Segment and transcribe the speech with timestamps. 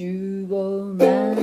[0.00, 1.39] 主を待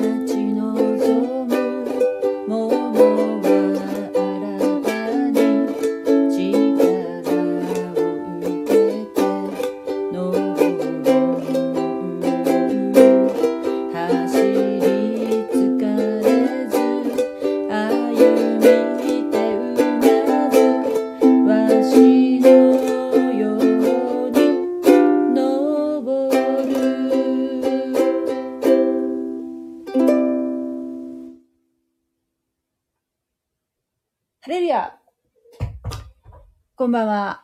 [36.87, 37.43] こんばんは。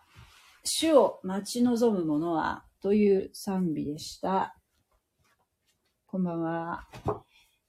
[0.64, 4.56] 主を待ち望む者はという賛美でした。
[6.08, 6.88] こんばんは。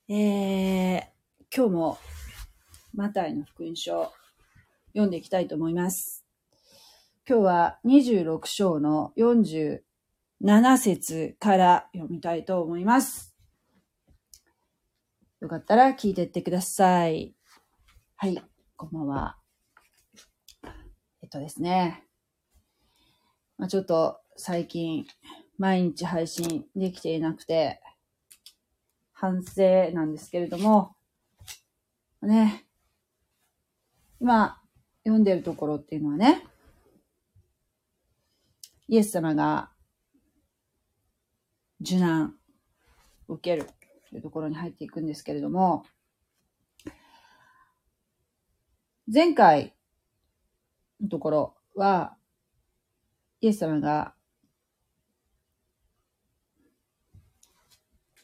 [0.09, 1.02] えー、
[1.52, 1.98] 今日も
[2.95, 4.12] マタイの福音書
[4.92, 6.24] 読んでいきたいと思います。
[7.29, 9.80] 今日は26章の47
[10.79, 13.34] 節から読みたいと思います。
[15.40, 17.34] よかったら聞いてってください。
[18.15, 18.40] はい、
[18.77, 19.43] こんばんは。
[21.35, 22.04] えっとですね。
[23.59, 25.04] まあ、ちょっと最近
[25.59, 27.80] 毎日配信できていなくて
[29.13, 30.95] 反省なんですけれども、
[32.23, 32.65] ね、
[34.21, 34.60] 今
[35.02, 36.46] 読んでるところっていうのはね、
[38.87, 39.71] イエス様が
[41.80, 42.37] 受難
[43.27, 43.68] を受ける
[44.09, 45.85] というところに入っていくんですけれども、
[49.12, 49.74] 前回
[51.10, 52.16] ところは、
[53.40, 54.14] イエス様が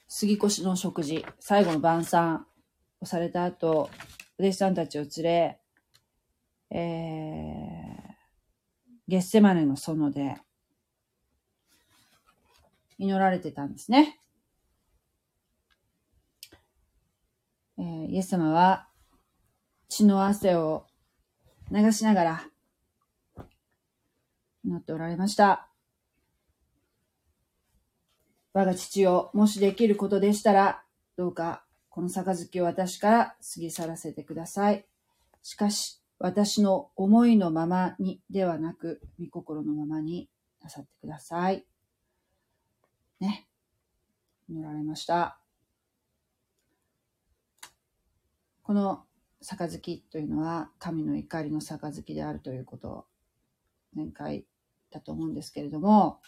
[0.09, 2.47] 杉越の食事、最後の晩餐
[3.01, 3.91] をされた後、
[4.39, 5.61] お弟子さんたちを連れ、
[6.71, 6.79] えー、
[9.09, 10.37] ゲッセマネの園で
[12.99, 14.19] 祈られてたんですね。
[17.79, 18.89] えーイエス様は
[19.89, 20.87] 血の汗を
[21.71, 22.45] 流しながら
[24.65, 25.69] 祈っておられました。
[28.53, 30.83] 我が父をもしできることでしたら、
[31.17, 34.87] どうかこの杯を私から過ぎ去らせてください。
[35.43, 40.29] しかし、私の思いのままにではなく、御心のままに
[40.63, 41.67] なさってください。
[43.21, 43.49] ね。
[44.49, 45.39] 祈られました。
[48.63, 49.05] この
[49.43, 53.05] 杯というのは神の怒りの杯であるということを
[53.95, 54.45] 前回
[54.91, 56.21] だと思うんですけれども、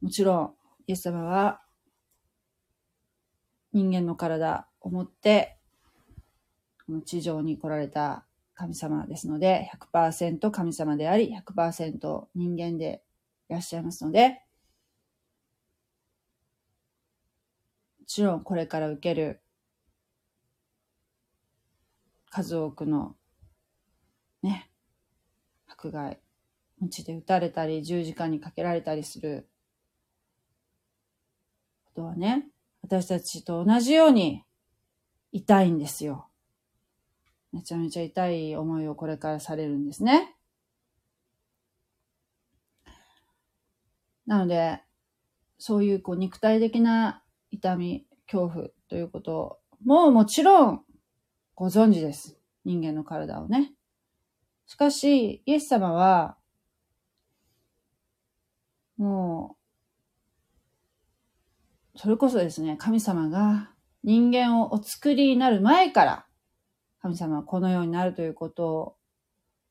[0.00, 0.54] もちろん
[0.86, 1.60] イエス様は
[3.72, 5.58] 人間の体を持って
[6.86, 13.02] この地上に来られた神様ですので100%神様であり100%人間で
[13.48, 14.28] いらっしゃいますので
[17.98, 19.40] もちろんこれから受ける
[22.30, 23.16] 数多くの
[24.42, 24.70] ね
[25.76, 26.20] 迫害
[26.80, 29.48] 鞭で撃たれたり十字架にかけられたりする
[31.84, 32.48] ことはね
[32.82, 34.42] 私たちと同じように
[35.32, 36.28] 痛いんですよ
[37.52, 40.34] めちゃめちゃ痛い思いをこれからされるんですね
[44.26, 44.80] なので
[45.58, 50.82] そういうこう肉体的な痛み恐怖ということももちろん
[51.54, 52.38] ご存知です。
[52.66, 53.72] 人間の体をね。
[54.66, 56.36] しかし、イエス様は、
[58.96, 59.56] も
[61.94, 63.70] う、それこそですね、神様が
[64.02, 66.26] 人間をお作りになる前から、
[67.00, 68.96] 神様はこのようになるということを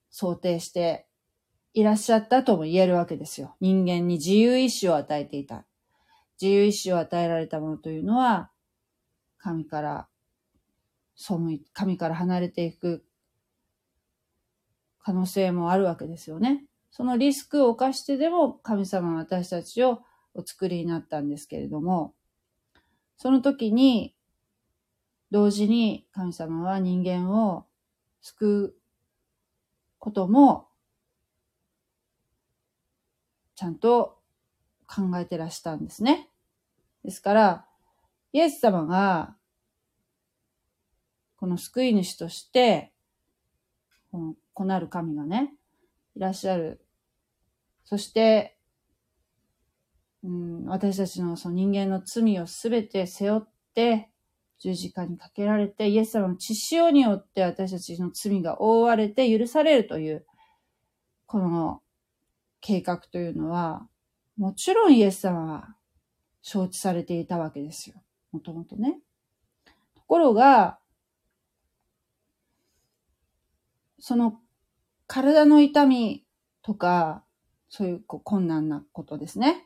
[0.09, 1.07] 想定して
[1.73, 3.57] いらっしゃったとも言えるわけですよ。
[3.59, 5.65] 人間に自由意志を与えていた。
[6.41, 8.49] 自由意志を与えられたものというのは、
[9.37, 10.07] 神から
[11.15, 13.05] 背い、神から離れていく
[15.05, 16.65] 可能性もあるわけですよね。
[16.89, 19.99] そのリスクを冒してでも神様は私たちを
[20.33, 22.15] お作りになったんですけれども、
[23.15, 24.15] その時に
[25.29, 27.67] 同時に神様は人間を
[28.19, 28.75] 救う
[29.99, 30.69] ことも
[33.55, 34.17] ちゃんと
[34.87, 36.31] 考えてらしたんですね。
[37.03, 37.65] ですから、
[38.33, 39.35] イエス様が
[41.37, 42.94] この救い主として、
[44.15, 45.53] この子なる神がね、
[46.15, 46.79] いらっしゃる。
[47.83, 48.57] そして、
[50.23, 53.41] うん、私たちのその人間の罪をすべて背負っ
[53.73, 54.09] て、
[54.59, 60.25] 十字架にかけられて、イエス様の血潮によって私たちの罪が覆われて許されるという、
[61.25, 61.81] この
[62.61, 63.85] 計画というのは、
[64.37, 65.75] もちろんイエス様は
[66.41, 68.01] 承知されていたわけですよ。
[68.31, 69.01] もともとね。
[69.93, 70.79] ところが、
[74.07, 74.39] その
[75.07, 76.27] 体の痛み
[76.61, 77.23] とか、
[77.69, 79.65] そういうこう困難なことですね。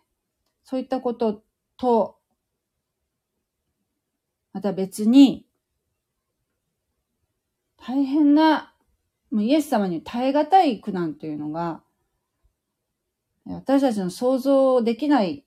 [0.64, 1.44] そういったこと
[1.76, 2.16] と、
[4.54, 5.46] また別に、
[7.76, 8.74] 大変な、
[9.30, 11.84] もうイエス様に耐え難い苦難というのが、
[13.46, 15.44] 私たちの想像できない、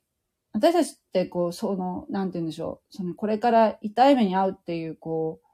[0.52, 5.46] 私たちってこう、その、なんて言うんでしょう、その、これから痛い目に遭うっていう、こう、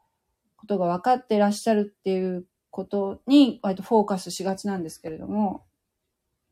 [0.57, 5.65] ことが分かってらっしゃるっていうことに、割とフォーカスしがちなんですけれども、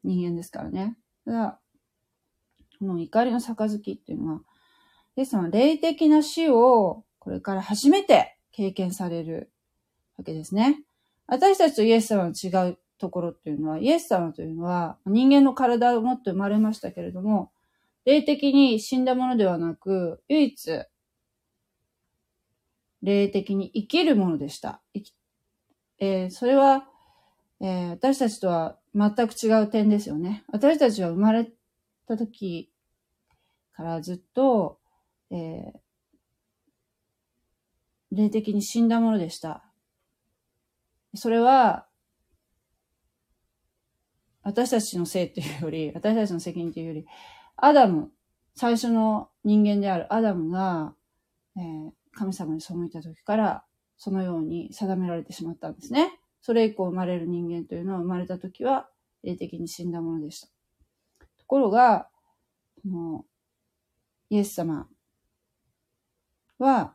[0.05, 0.97] 人間ですからね。
[1.25, 1.61] ただ、
[2.79, 4.41] この怒りの杯っていうのは、
[5.17, 9.51] イエス様は霊的な死をこれから初めて経験される
[10.17, 10.85] わけですね。
[11.27, 17.51] 私たちとイエス様の違うところっていうのは、イエス様というのは人間の体を持って生まれましたけれども、
[18.05, 20.83] 霊的に死んだものではなく、唯一、
[23.03, 24.81] 霊的に生きるものでした。
[25.99, 26.87] えー、それは、
[27.61, 30.45] えー、私たちとは全く違う点ですよね。
[30.49, 31.51] 私たちは生まれ
[32.07, 32.71] た時
[33.73, 34.79] からずっと、
[35.31, 35.79] えー、
[38.13, 39.65] 霊的に死んだものでした。
[41.15, 41.87] それは、
[44.43, 47.07] 私たちのせいというより、私たちの責任というより、
[47.57, 48.13] アダム、
[48.55, 50.95] 最初の人間であるアダムが、
[51.57, 53.65] えー、神様に背いた時から、
[53.99, 56.19] そのように定められてしまったんですね。
[56.41, 58.89] それ以降生まれる人間というのは生まれた時は
[59.23, 60.49] 霊的に死んだものでした。
[61.39, 62.09] ところが、
[62.85, 63.27] も
[64.31, 64.89] うイエス様
[66.59, 66.95] は、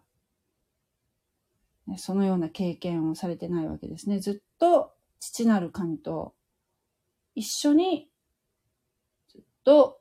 [1.97, 4.19] そのような経験をされてないわけですね。
[4.19, 6.33] ずっと父なる神と
[7.35, 8.09] 一緒に
[9.29, 9.99] ずっと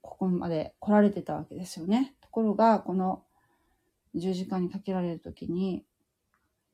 [0.00, 2.14] ここまで来られてたわけですよね。
[2.20, 3.24] ところが、この
[4.14, 5.84] 十字架にかけられるときに、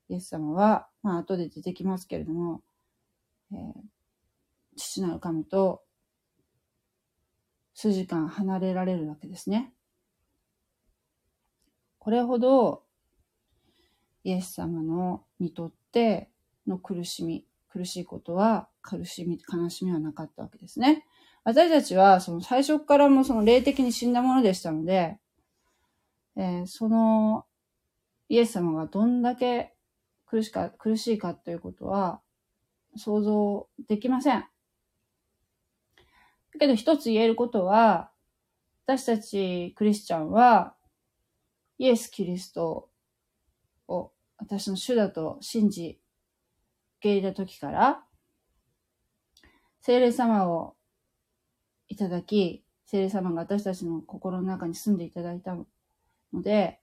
[0.09, 2.61] イエス様は、まあ後で出てきますけれども、
[3.51, 3.73] えー、
[4.75, 5.83] 父なる神と
[7.73, 9.73] 数時間離れられるわけですね。
[11.97, 12.83] これほど
[14.23, 16.29] イエス様のにとって
[16.67, 21.05] の苦しみ、苦しいことは苦しみ、悲しみはなかったわけですね。
[21.43, 25.19] 私たちはその最初からもその霊的に死んだものでしたので、
[26.39, 27.45] えー、その
[28.29, 29.73] イエス様がどんだけ
[30.25, 32.21] 苦しか、苦しいかということは
[32.95, 34.39] 想像できません。
[34.39, 34.47] だ
[36.57, 38.11] けど一つ言えることは、
[38.85, 40.75] 私たちクリスチャンは、
[41.77, 42.89] イエス・キリスト
[43.89, 45.99] を私の主だと信じ、
[46.99, 48.03] 受け入れた時から、
[49.81, 50.77] 聖霊様を
[51.89, 55.57] いただき、聖霊様が私たちの心の中に住んでいただいた
[56.33, 56.79] ので、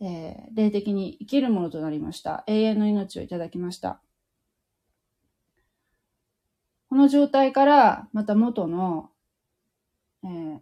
[0.00, 2.44] えー、霊的に生きるものとなりました。
[2.46, 4.00] 永遠の命をいただきました。
[6.88, 9.10] この状態からまた元の、
[10.24, 10.60] えー、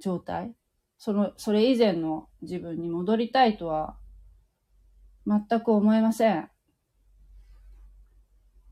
[0.00, 0.54] 状態、
[0.96, 3.96] その、それ以前の自分に戻りたいとは
[5.26, 6.50] 全く思えません。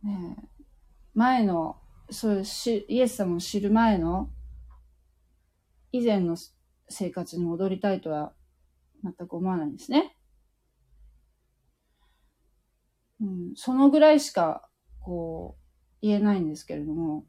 [0.02, 0.36] ね、
[1.14, 1.76] 前の、
[2.10, 2.44] そういう
[2.88, 4.30] イエス様を知る前の
[5.92, 6.36] 以前の
[6.88, 8.32] 生活に戻りたいとは
[9.02, 10.16] 全く思わないんですね。
[13.20, 14.68] うん、そのぐらいしか、
[15.00, 15.62] こう、
[16.02, 17.24] 言えないんですけれども、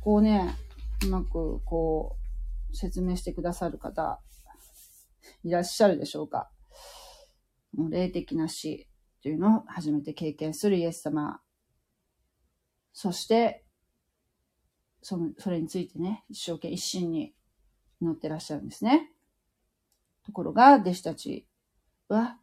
[0.00, 0.54] こうね、
[1.04, 2.16] うまく、こ
[2.72, 4.20] う、説明してくださる方、
[5.44, 6.50] いらっしゃるでしょうか。
[7.74, 8.88] もう霊的な死
[9.22, 11.40] というのを初めて経験するイエス様。
[12.92, 13.61] そして、
[15.02, 17.34] その、それについてね、一生懸命一心に
[18.00, 19.10] 祈ってらっしゃるんですね。
[20.24, 21.46] ところが、弟子たち
[22.08, 22.38] は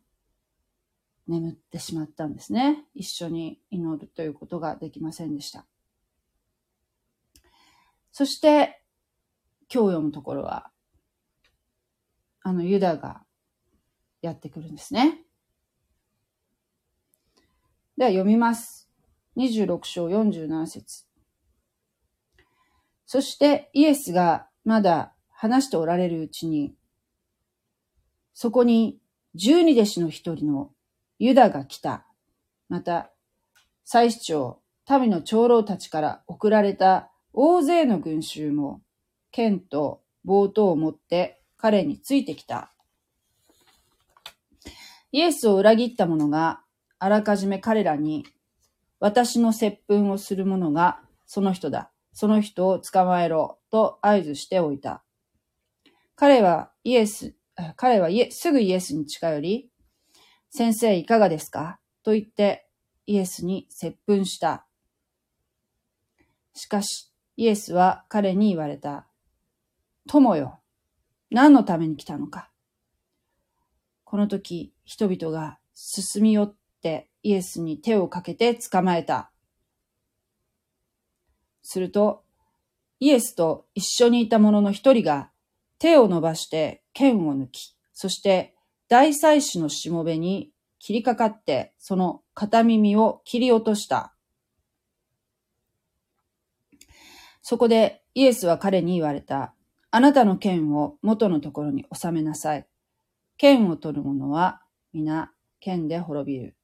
[1.28, 2.86] 眠ってしまったんですね。
[2.94, 5.66] 一緒に祈るということができませんでした。
[8.12, 8.84] そして、
[9.74, 10.72] 今日読むところは、
[12.42, 13.24] あのユダが
[14.22, 15.22] やってくるんですね。
[17.98, 18.90] では読みます。
[19.38, 21.09] 26章47節
[23.12, 26.76] そしてイエスがまだ話しておられるうちに、
[28.36, 29.00] そこに
[29.34, 30.70] 十二弟子の一人の
[31.18, 32.06] ユダが来た。
[32.68, 33.10] また、
[33.84, 38.84] 祭司長、民の長老たちから送られた大勢の群衆も、
[39.32, 42.72] 剣と棒刀を持って彼についてきた。
[45.12, 46.62] イエスを裏切った者が
[47.00, 48.28] あらかじめ彼らに、
[49.00, 55.04] 私の接吻をする者がその人だその人を捕まえろと合図しておいた。
[56.16, 57.36] 彼はイエス、
[57.76, 59.70] 彼はイエすぐイエスに近寄り、
[60.50, 61.80] 先生いかがですか？
[62.04, 62.68] と言って
[63.06, 64.66] イエスに接吻した。
[66.54, 69.08] しかし、イエスは彼に言われた。
[70.08, 70.60] 友よ、
[71.30, 72.50] 何のために来たのか？
[74.04, 79.32] この時、人々が進み寄ってイエスに手をかけて捕まえた。
[81.62, 82.24] すると、
[83.00, 85.30] イエスと一緒にいた者の一人が
[85.78, 88.56] 手を伸ばして剣を抜き、そして
[88.88, 94.14] 大祭司のしもべに切りかかってその片耳を切り落とした。
[97.42, 99.54] そこでイエスは彼に言われた。
[99.92, 102.68] あなたの剣を元のところに収めなさい。
[103.38, 104.62] 剣を取る者は
[104.94, 106.56] 皆剣で滅びる。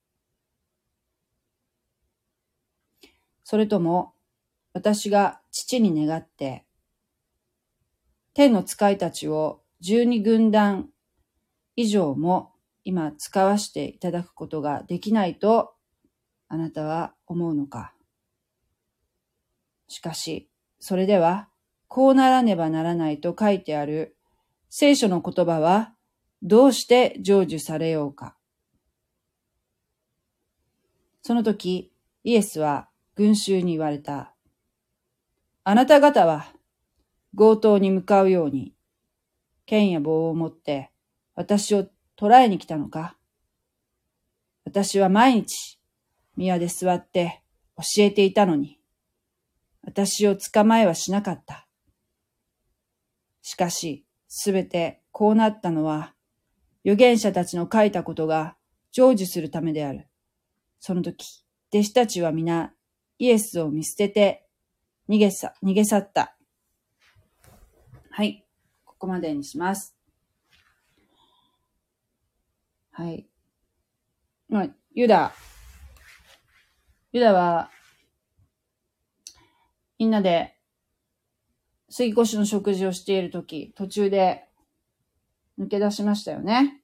[3.43, 4.14] それとも
[4.75, 6.65] 私が父に願って、
[8.33, 10.89] 天の使いたちを十二軍団
[11.77, 12.51] 以上も
[12.83, 15.75] 今使わしていただくことができないと
[16.49, 17.93] あなたは思うのか。
[19.87, 20.49] しかし、
[20.81, 21.47] それでは、
[21.87, 24.17] こうならねばならないと書いてある
[24.69, 25.93] 聖書の言葉は
[26.43, 28.35] どうして成就されようか。
[31.21, 31.93] その時、
[32.25, 34.34] イエスは群衆に言われた。
[35.67, 36.45] あなた方は
[37.35, 38.75] 強盗に向かうように、
[39.65, 40.91] 剣や棒を持って
[41.33, 43.17] 私を捕らえに来たのか？
[44.63, 45.79] 私は毎日
[46.37, 47.41] 宮で座って
[47.77, 48.79] 教えていたのに、
[49.81, 51.67] 私を捕まえはしなかった。
[53.41, 56.13] しかし、すべてこうなったのは、
[56.85, 58.55] 預言者たちの書いたことが
[58.91, 60.05] 成就するためである。
[60.79, 61.43] その時、
[61.73, 62.71] 弟子たちは皆
[63.17, 64.44] イエスを見捨てて
[65.07, 66.35] 逃げさ、逃げ去った。
[68.09, 68.43] はい。
[68.85, 69.95] ここまでにします。
[72.91, 73.27] はい。
[74.49, 75.31] まあ、ユダ。
[77.11, 77.69] ユダは、
[79.99, 80.57] みんなで、
[81.89, 84.47] 杉越の食事をしているとき、途中で
[85.59, 86.81] 抜け出しましたよね。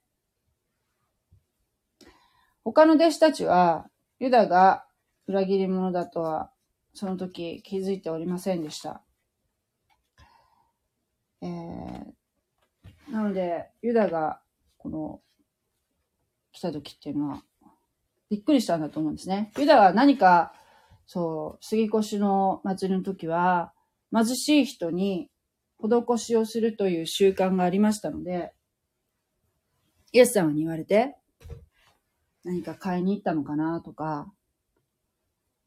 [2.63, 4.85] 他の弟子たちは、ユダが
[5.27, 6.51] 裏切り者だとは
[6.93, 9.01] その時気づいておりませんでした。
[11.41, 14.41] えー、なので、ユダが
[14.77, 15.21] この
[16.51, 17.43] 来た時っていうのは
[18.29, 19.51] びっくりしたんだと思うんですね。
[19.57, 20.53] ユダは何か、
[21.07, 23.73] そう、杉越の祭りの時は
[24.13, 25.29] 貧しい人に
[25.79, 28.53] 施しをするという習慣がありましたので、
[30.13, 31.15] イエス様に言われて、
[32.43, 34.31] 何か買いに行ったのかなとか、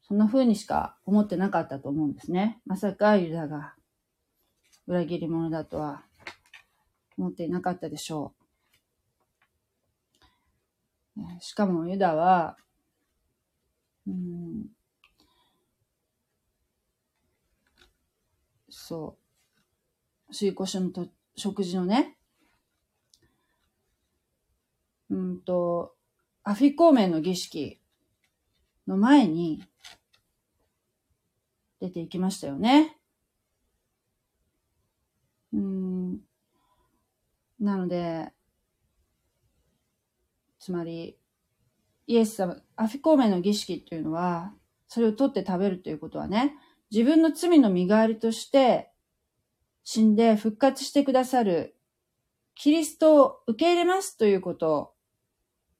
[0.07, 2.61] そんな風にしか思ってなかったと思うんですね。
[2.65, 3.73] まさかユダが
[4.85, 6.03] 裏切り者だとは
[7.17, 8.45] 思っていなかったでしょう。
[11.39, 12.57] しかもユダは、
[14.05, 14.65] うん、
[18.69, 19.17] そ
[20.29, 22.17] う、水越しのと食事のね、
[25.09, 25.95] うんと、
[26.43, 27.79] アフィコーメンの儀式
[28.85, 29.63] の前に
[31.79, 32.97] 出ていきましたよね。
[35.53, 36.19] うん。
[37.59, 38.31] なので、
[40.59, 41.17] つまり、
[42.07, 44.53] イエス様、アフィコーメの儀式っていうのは、
[44.87, 46.55] それを取って食べるということはね、
[46.91, 48.91] 自分の罪の身代わりとして
[49.83, 51.75] 死んで復活してくださる
[52.53, 54.91] キリストを受け入れますということを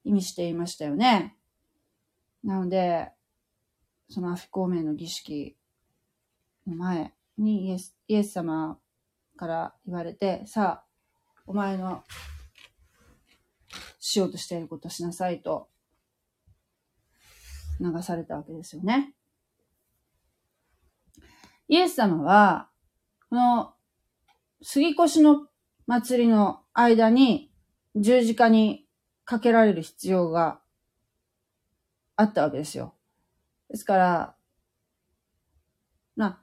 [0.04, 1.38] 意味していましたよね。
[2.44, 3.12] なので、
[4.10, 5.56] そのアフィコーメの儀式
[6.67, 8.79] の前にイエスイエス様
[9.38, 10.86] から言われて、さあ、
[11.45, 12.03] お前の
[14.00, 15.67] しようとしていることをしなさいと
[17.79, 19.13] 流されたわけですよね。
[21.67, 22.69] イエス様は、
[23.29, 23.74] この
[24.62, 25.48] 杉越の
[25.88, 27.51] 祭りの間に
[27.95, 28.86] 十字架に
[29.24, 30.60] かけられる必要が
[32.15, 32.93] あったわけですよ。
[33.69, 34.36] ですから、
[36.15, 36.39] な、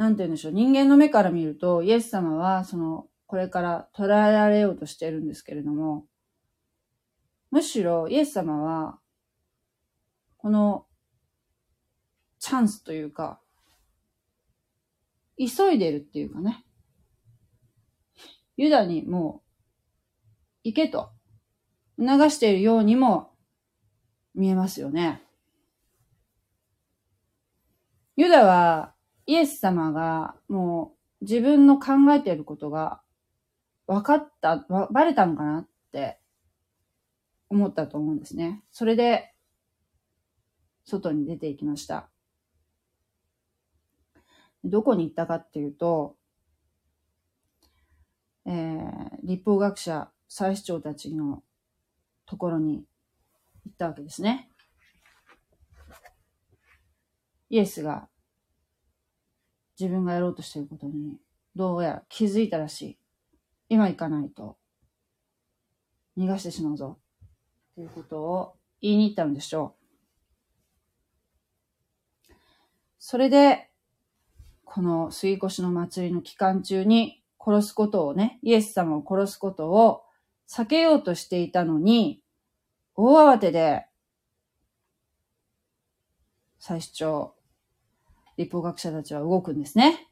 [0.00, 0.52] なんて言うんでしょう。
[0.52, 6.06] 人間の目から見ると、イエス様は、その、これから捉えられようとしているんですけれども、
[7.50, 8.98] むしろイエス様は、
[10.38, 10.86] この
[12.38, 13.42] チャンスというか、
[15.36, 16.64] 急いでるっていうかね、
[18.56, 19.48] ユダにもう、
[20.64, 21.10] 行けと、
[21.98, 23.32] 促しているようにも
[24.34, 25.22] 見えますよね。
[28.16, 28.94] ユダは、
[29.30, 33.00] イエス様がもう自分の考えていることが
[33.86, 36.18] 分かった、バレたのかなって
[37.48, 38.64] 思ったと思うんですね。
[38.72, 39.32] それで、
[40.84, 42.10] 外に出て行きました。
[44.64, 46.16] どこに行ったかっていうと、
[48.46, 51.44] えー、立法学者、祭司長たちの
[52.26, 52.84] ところに
[53.64, 54.50] 行ったわけですね。
[57.48, 58.08] イエスが
[59.80, 61.16] 自分がやろうとしていることに
[61.56, 62.98] どうやら気づいたらしい。
[63.70, 64.58] 今行かないと
[66.18, 66.98] 逃がしてしまうぞ。
[67.74, 69.74] ということを言いに行ったのでしょ
[72.28, 72.34] う。
[72.98, 73.70] それで、
[74.64, 80.02] この杉越の祭りの期間中に殺すことをね、イエス様を殺すことを
[80.46, 82.22] 避けようとしていたのに、
[82.94, 83.86] 大慌てで、
[86.58, 87.34] 最主張、
[88.40, 90.08] 立法学者たちは動くんですね。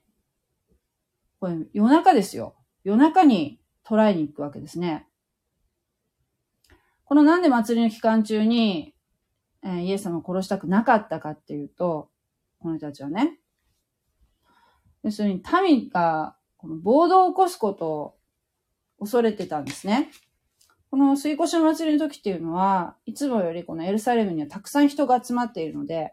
[1.40, 2.56] これ夜中ですよ。
[2.84, 5.08] 夜中に捕らえに行くわけですね。
[7.04, 8.94] このなんで祭りの期間中に、
[9.64, 12.10] えー、イエス様を殺したくなかったかっていうと、
[12.58, 13.38] この人たちはね、
[15.02, 18.14] 要するに民がこの暴動を起こすことを
[19.00, 20.10] 恐れてたんですね。
[20.90, 26.12] この水越しの祭りの時っていうのは、いつもよりこのエルサレムにはたくさん人が集まっているので、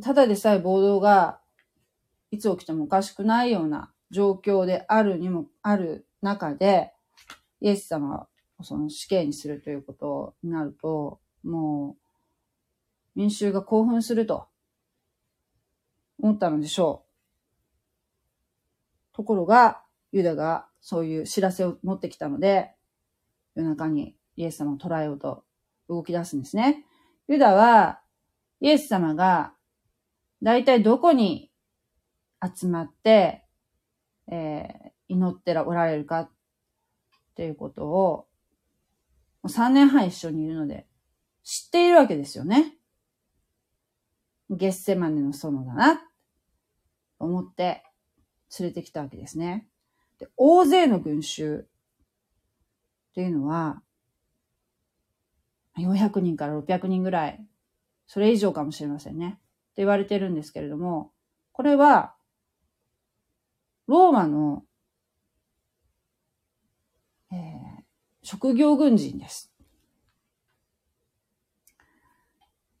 [0.00, 1.40] ただでさえ暴動が
[2.30, 6.92] いつ起きてもおかしくないような状況であるにも、ある中で、
[7.60, 11.96] イエス様をその死刑にするということになると、も
[13.16, 14.46] う、民衆が興奮すると
[16.20, 17.04] 思ったのでしょ
[19.12, 19.16] う。
[19.16, 22.72] ところが、ユダがそういう知らせを持ってきたので、
[23.54, 25.44] 夜中にイエス様を捕らえようと
[25.88, 26.84] 動き出すんですね。
[27.28, 28.00] ユダは、
[28.60, 29.55] イエス様が、
[30.42, 31.50] 大体どこに
[32.42, 33.44] 集まって、
[34.30, 36.30] えー、祈ってらおられるかっ
[37.34, 38.26] ていうことを、
[39.44, 40.86] 3年半一緒にいるので、
[41.42, 42.74] 知っているわけですよね。
[44.50, 46.04] ゲッセマネの園だな、と
[47.20, 47.82] 思って
[48.58, 49.68] 連れてきたわけですね。
[50.18, 51.68] で大勢の群衆
[53.10, 53.82] っていうのは、
[55.78, 57.46] 400人から600人ぐらい、
[58.06, 59.40] それ以上かもしれませんね。
[59.76, 61.12] って言われてるんですけれども、
[61.52, 62.14] これは、
[63.86, 64.64] ローマの、
[67.30, 67.82] えー、
[68.22, 69.52] 職業軍人です。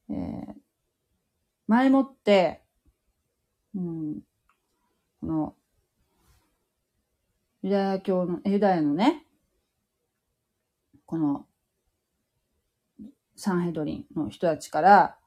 [0.08, 0.54] えー、
[1.66, 2.62] 前もって、
[3.74, 4.20] うん、
[5.20, 5.54] この、
[7.60, 9.26] ユダヤ教の、ユダヤのね、
[11.04, 11.46] この、
[13.36, 15.18] サンヘドリンの人たちから、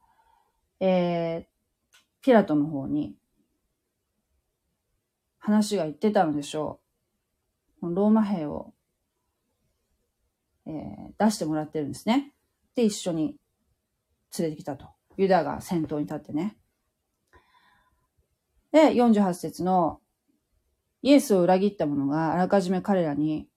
[0.79, 1.48] えー、
[2.21, 3.15] ピラトの方に、
[5.39, 6.79] 話が言ってたのでしょ
[7.81, 7.93] う。
[7.93, 8.73] ローマ兵を、
[10.65, 12.33] えー、出してもらってるんですね。
[12.75, 13.37] で、一緒に
[14.37, 14.87] 連れてきたと。
[15.17, 16.57] ユダが先頭に立ってね。
[18.71, 19.99] で、48節の
[21.01, 23.47] イエスを裏切った者があらかじめ彼らに、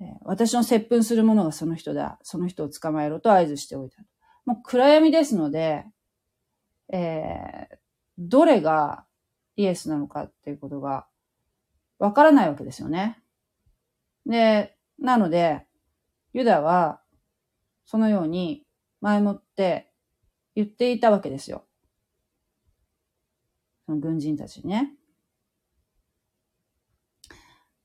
[0.00, 2.18] えー、私の接吻する者がその人だ。
[2.22, 4.02] その人を捕まえろと合図しておいた。
[4.44, 5.84] もう暗闇ですので、
[6.92, 7.76] えー、
[8.18, 9.04] どれが
[9.56, 11.06] イエスなのかっていうことが
[11.98, 13.18] わからないわけですよね。
[14.26, 15.66] で、なので、
[16.32, 17.00] ユダは
[17.84, 18.64] そのように
[19.00, 19.90] 前もって
[20.54, 21.64] 言っていたわけですよ。
[23.86, 24.92] その軍人たちにね。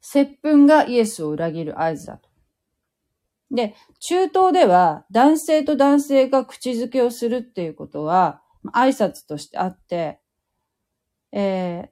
[0.01, 2.29] 接吻がイエスを裏切る合図だと。
[3.51, 8.41] で、中東では男性と男性が口づけをするっていうことは
[8.71, 10.19] 挨拶としてあって、
[11.31, 11.89] えー、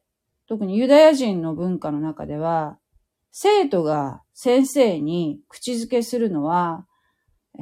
[0.47, 2.77] 特にユダヤ人の文化の中では、
[3.31, 6.87] 生徒が先生に口づけするのは、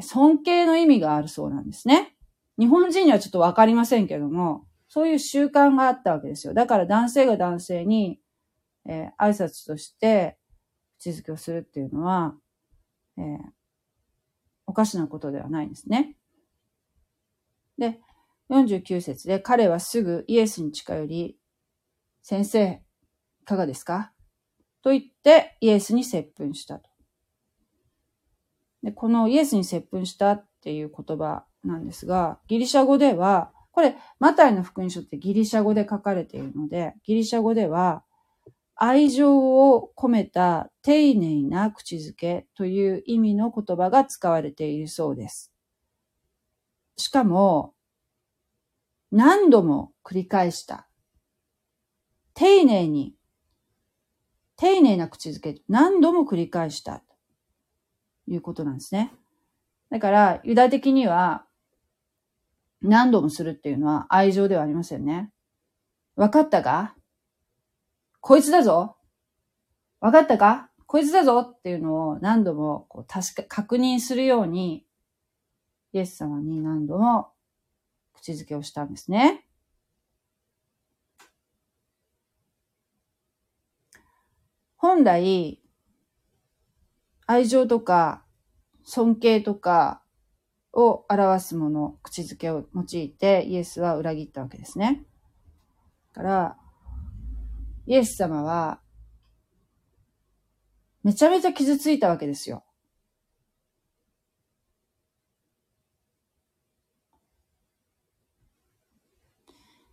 [0.01, 2.15] 尊敬の意味があるそうなんですね。
[2.59, 6.53] 日本人にはちょっとわかりませんけども、そういう習慣があったわけですよ。
[6.53, 8.19] だから男性が男性に、
[8.87, 10.37] えー、挨拶として
[10.99, 12.35] 口づけをするっていうのは、
[13.17, 13.37] えー、
[14.67, 16.15] おかしなことではないんですね。
[17.77, 17.99] で、
[18.49, 21.37] 49節で彼はすぐイエスに近寄り、
[22.21, 22.81] 先生、
[23.41, 24.13] いかがですか？
[24.81, 26.89] と言ってイエスに接吻したと。
[28.83, 38.03] で、このイエスに接吻したっていう言葉なんですが、ギリシャ語では、これ、マタイの福音書ってギリシャ語で書かれているので、ギリシャ語では、
[38.75, 45.53] 愛情を込めた丁寧な口づけという意味の言葉が使われているそうです。
[46.97, 47.72] しかも、
[49.15, 50.87] 何度も繰り返した。
[52.33, 53.13] 丁寧に、
[54.55, 56.97] 丁寧な口づけ、何度も繰り返した。
[56.97, 57.05] と
[58.25, 59.13] いうことなんですね。
[59.91, 61.45] だから、ユダ的には、
[62.81, 65.31] 何度もするっていうのは愛情ではありませんね。
[66.15, 66.95] わかったか？
[68.19, 68.97] こいつだぞ
[69.99, 70.71] わかったか？
[70.87, 74.87] こいつだぞっていうのを何度もこう確か、確認するように、
[75.91, 77.29] イエス様に何度も
[78.23, 79.45] 口づけをしたんですね。
[84.77, 85.61] 本来、
[87.25, 88.23] 愛情とか
[88.85, 90.03] 尊敬とか
[90.71, 95.03] を表すもの、口づけを用いてイエスは裏切ったわけですね。
[96.13, 96.57] だから、
[97.87, 98.79] イエス様は
[101.03, 102.63] めちゃめちゃ傷ついたわけですよ。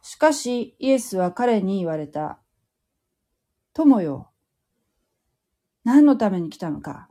[0.03, 2.39] しかし、イエスは彼に言われた。
[3.73, 4.31] 友よ、
[5.83, 7.09] 何のために来たのか?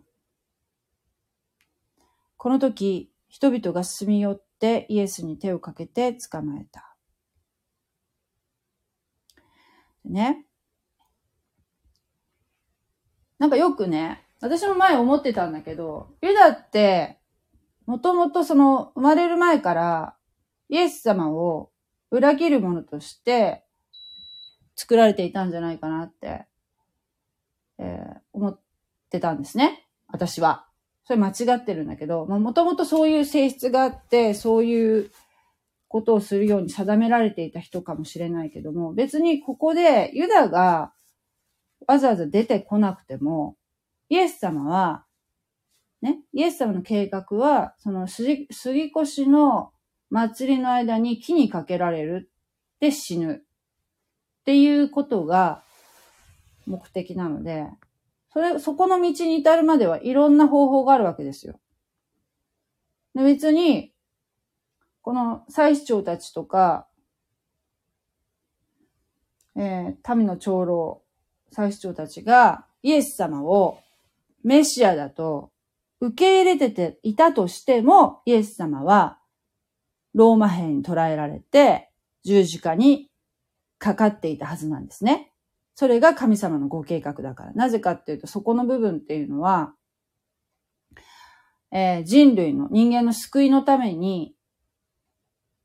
[2.37, 6.95] この時、人々が進み寄ってイエスに手をかけて捕まえた。
[10.05, 10.45] ね。
[13.39, 17.19] なんかよくね、私も前思ってたんだけど、ユダって、
[17.87, 20.15] もともとその生まれる前から
[20.69, 21.71] イエス様を
[22.11, 23.63] 裏切るものとして
[24.75, 26.45] 作られていたんじゃないかなって、
[27.77, 28.59] えー、思っ
[29.09, 29.87] てたんですね。
[30.07, 30.65] 私は。
[31.05, 35.11] それ間違ってるんだけど、もともとそういう性質があって、そういう
[35.87, 40.93] ことをするように定められていた人かもしれないけども、別にここでユダが
[41.87, 43.57] わざわざ出てこなくても、
[44.09, 45.05] イエス様は、
[46.03, 49.71] ね、イエス様の計画は、その杉越しの
[50.09, 52.31] 祭りの間に木にかけられる
[52.79, 53.39] で死ぬっ
[54.45, 55.63] ていうことが
[56.65, 57.67] 目的なので、
[58.31, 61.59] それ、そこの道に至るまではいろんな方法があるわけですよ。
[63.15, 63.93] で別に、
[65.01, 66.87] この祭司長たちとか、
[69.55, 71.01] えー、民の長老、
[71.51, 73.79] 祭司長たちがイエス様を
[74.43, 75.51] メシアだと
[75.99, 79.18] 受け入れてていたとしても、イエス様は
[80.13, 81.89] ローマ兵に捕らえられて
[82.23, 83.09] 十字架に
[83.77, 85.31] かかっていたはずなんですね。
[85.75, 87.53] それが神様のご計画だから。
[87.53, 89.73] なぜかっていうと、そこの部分っていうのは、
[91.71, 94.35] えー、人類の人間の救いのために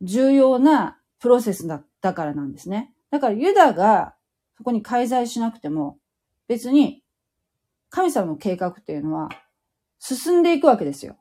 [0.02, 2.94] 重要なプロセスだったからなんですね。
[3.10, 4.14] だからユダが
[4.56, 5.98] そこに介在しなくても、
[6.46, 7.02] 別に
[7.90, 9.30] 神様の計画っていうのは
[9.98, 11.16] 進んでいくわけですよ。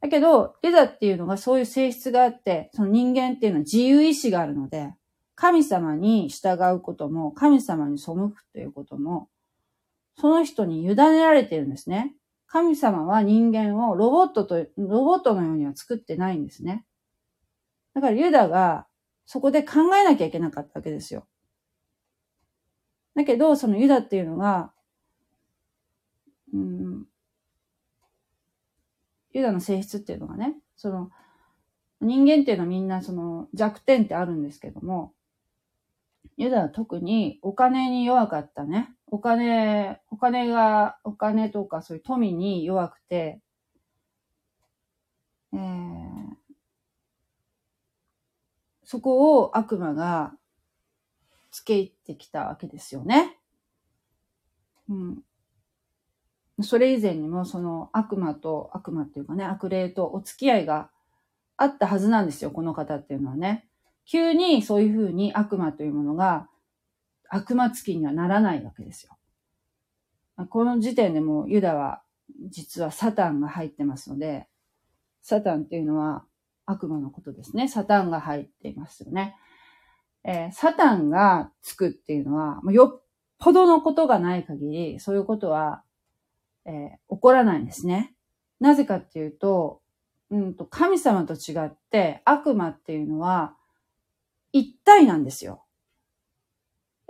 [0.00, 4.94] だけど、ユダっていうのがそういう性質があって、その人間っていうのは自由意志があるので、
[5.34, 9.28] 神様に従うことも、神様に背くということも、
[10.16, 12.14] その人に委ねられているんですね。
[12.46, 16.84] 神様は人間をロボットと、ロボットのようには作ってないんですね。
[17.94, 18.86] だからユダが
[19.26, 21.26] そこで考えなきゃいけなかったわけですよ。
[23.14, 24.72] だけど、そのユダっていうのが、
[26.52, 27.04] うん、
[29.32, 31.10] ユダの性質っていうのがね、その、
[32.00, 35.12] 人間っていうのはみんなその弱点ってあるんですけども、
[36.36, 38.94] ユダは特にお金に弱かったね。
[39.08, 43.40] お金、お金が、お金とかそういう富に弱くて、
[45.52, 45.60] えー、
[48.84, 50.34] そこを悪魔が
[51.50, 53.36] 付け入ってきたわけですよね。
[54.88, 55.22] うん。
[56.62, 60.90] それ以前にもその悪魔と、悪魔っていうかね、悪霊とお付き合いが
[61.56, 63.66] あったはずなんですよ、この方っていうのはね。
[64.06, 66.48] 急にそういうふうに悪魔というものが
[67.28, 69.16] 悪魔付きにはならないわけですよ。
[70.48, 72.02] この時点でもユダは
[72.48, 74.48] 実はサタンが入ってますので、
[75.22, 76.24] サタンっていうのは
[76.66, 77.68] 悪魔のことですね。
[77.68, 79.36] サタンが入っていますよね。
[80.24, 83.02] えー、サタンがつくっていうのは、よっ
[83.38, 85.82] ぽどのことがない限り、そういうことは、
[86.70, 88.14] えー、起こらないんですね。
[88.60, 89.82] なぜかっていうと、
[90.30, 93.56] うんと、神様と違って悪魔っていうのは
[94.52, 95.64] 一体なんですよ。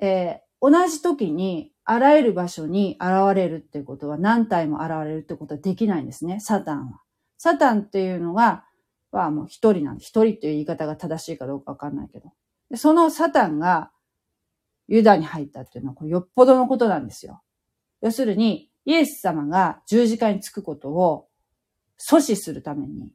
[0.00, 7.02] えー、同じ時にあらゆる場所に現れるっていうことは何体も現れるってことはできないんですね、サタンは。
[7.36, 8.64] サタンっていうのが
[9.10, 12.32] はもう一人なんで、一人っていう言い方が正しいかどうかわかんないけど。
[12.70, 13.90] でそのサタンが
[14.88, 17.42] ユダに入ったっていうのはこれよっぽどのことなんですよ。
[18.00, 21.28] 要するに、イエス様が十字架につくことを
[21.98, 23.12] 阻止するために、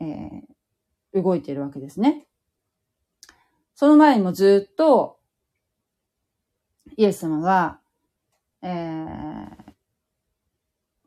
[0.00, 2.26] えー、動いているわけですね。
[3.74, 5.18] その前にもずっと、
[6.96, 7.78] イエス様が、
[8.62, 9.48] えー、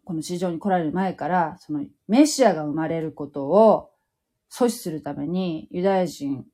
[0.06, 3.92] この地上に来られる前から、そのメシアが生まれることを
[4.50, 6.46] 阻止するために、ユダヤ人、ユ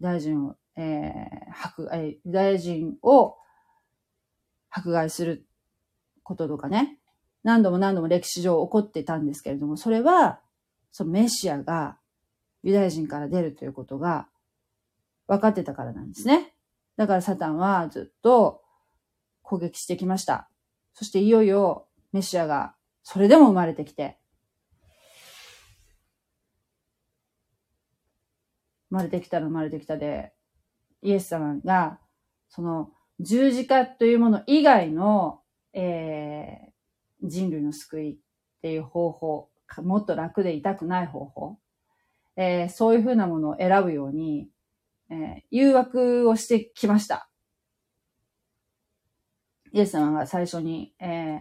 [0.00, 3.36] ダヤ人を、えー、迫、えユダヤ人を
[4.70, 5.46] 迫害する
[6.24, 6.98] こととかね、
[7.44, 10.40] 何度も何度も歴史上起こってたんですけれども、それは、
[10.90, 11.98] そのメシアが
[12.62, 14.28] ユダヤ人から出るということが
[15.28, 16.54] 分かってたからなんですね。
[16.96, 18.62] だからサタンはずっと
[19.42, 20.48] 攻撃してきました。
[20.94, 24.18] そしていよいよメシアがそれでも生まれてきて、
[28.88, 30.32] 生まれてきたら生まれてきたで、
[31.02, 31.98] イエス様が、
[32.48, 35.40] その十字架というもの以外の、
[35.74, 38.16] えー、人類の救いっ
[38.62, 39.50] ていう方法、
[39.82, 41.58] もっと楽で痛くない方法、
[42.36, 44.48] えー、そういうふうなものを選ぶように、
[45.10, 47.28] えー、誘惑をしてきました。
[49.72, 51.40] イエス様が最初に、えー、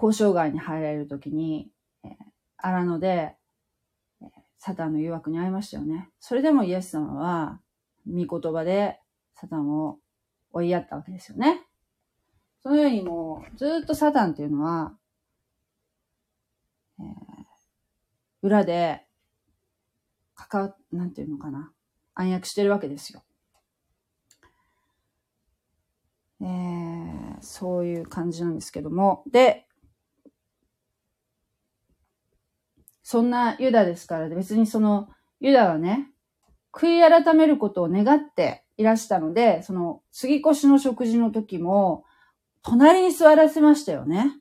[0.00, 1.70] 交渉外に入られるときに、
[2.04, 2.12] えー、
[2.58, 3.34] 荒野で、
[4.58, 6.08] サタンの誘惑に遭いましたよね。
[6.18, 7.60] それでもイエス様は、
[8.08, 9.00] 御言葉で
[9.34, 9.98] サタンを
[10.52, 11.66] 追いやったわけですよね。
[12.66, 14.92] そのようにもう、ずっとサタンっていうのは、
[16.98, 17.06] えー、
[18.42, 19.06] 裏で、
[20.34, 21.70] 関わ、なんていうのかな。
[22.16, 23.22] 暗躍してるわけですよ。
[26.40, 29.22] えー、そういう感じなんですけども。
[29.30, 29.68] で、
[33.04, 36.10] そんなユダですから、別にその、ユダはね、
[36.72, 42.02] 悔い改めることを願っていらしたので、その、杉越しの食事の時も、
[42.68, 44.40] 隣に座らせましたよね。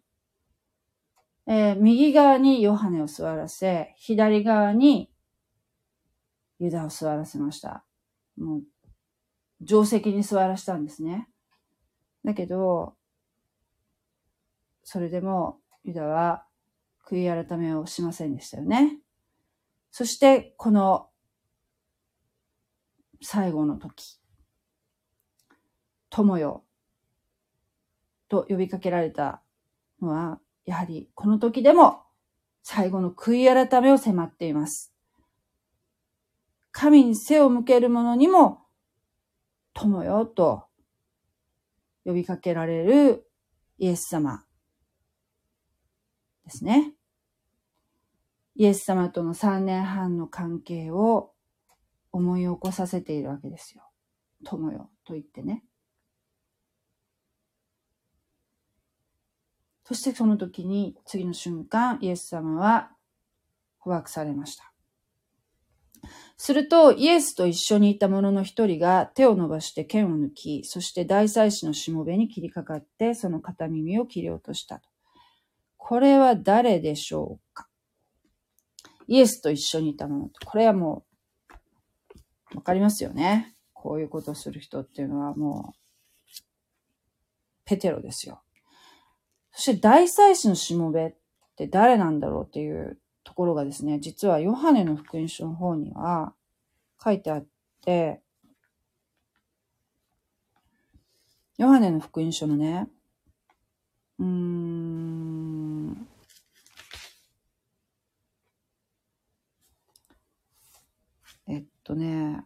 [1.45, 5.11] えー、右側にヨハネを座らせ、左側に
[6.57, 7.85] ユダを座らせました。
[8.35, 8.63] もう、
[9.63, 11.29] 定石に座らしたんですね。
[12.23, 12.95] だけど、
[14.83, 16.47] それでもユダは
[17.07, 18.97] 悔い改めをしませんでしたよね。
[19.91, 21.09] そして、この
[23.21, 24.19] 最後の時、
[26.09, 26.65] 友よ、
[28.35, 29.41] と呼びかけられた
[30.01, 32.01] のは、やはりこの時でも
[32.63, 34.93] 最後の悔い改めを迫っています。
[36.71, 38.59] 神に背を向ける者にも、
[39.73, 40.65] 友よと
[42.03, 43.29] 呼びかけられる
[43.77, 44.43] イエス様
[46.43, 46.93] ですね。
[48.55, 51.31] イエス様との3年半の関係を
[52.11, 53.83] 思い起こさせているわけですよ。
[54.43, 55.63] 友よと言ってね。
[59.85, 62.91] そしてその時に次の瞬間、イエス様は
[63.77, 64.73] 捕獲されました。
[66.37, 74.89] すると、イエスと一緒にいた者の一人が手を伸ばして剣を抜き、そして大祭司のしもべに切りかかって、その片耳を切り落としたと。
[75.77, 77.67] これは誰でしょうか？
[79.07, 80.29] イエスと一緒にいた者。
[80.45, 81.05] これはも
[82.53, 83.55] う、わかりますよね。
[83.71, 85.79] こういうことをする人っていうのはもう、
[87.65, 88.41] ペテロですよ。
[89.55, 91.13] そして大祭司のしもべっ
[91.55, 96.33] て誰なんだろうっていうところがですね、実はヨハネの福音書の方には
[97.01, 97.45] 書いてあっ
[97.81, 98.21] て、
[101.57, 102.89] ヨハネの福音書のね、
[104.19, 106.07] うーん、
[111.47, 112.43] えっとね、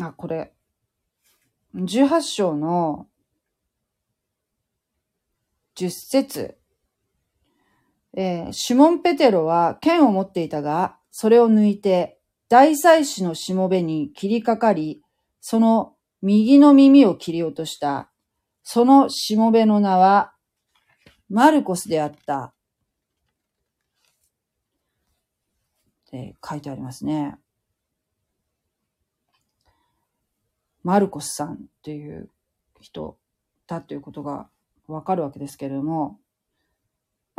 [0.00, 0.52] あ、これ、
[1.76, 3.06] 18章の
[5.76, 6.56] 10節
[8.16, 15.02] えー、シモン・ペテロは剣を持っていたが、それを抜いて、大祭司のしもべに切りかかり、
[15.40, 18.10] その右の耳を切り落とした。
[18.62, 20.32] そのしもべの名は、
[21.28, 22.54] マルコスであった。
[26.06, 27.36] って書いてありますね。
[30.84, 32.30] マルコスさんっていう
[32.80, 33.18] 人
[33.66, 34.48] だということが
[34.86, 36.20] わかるわけですけれども、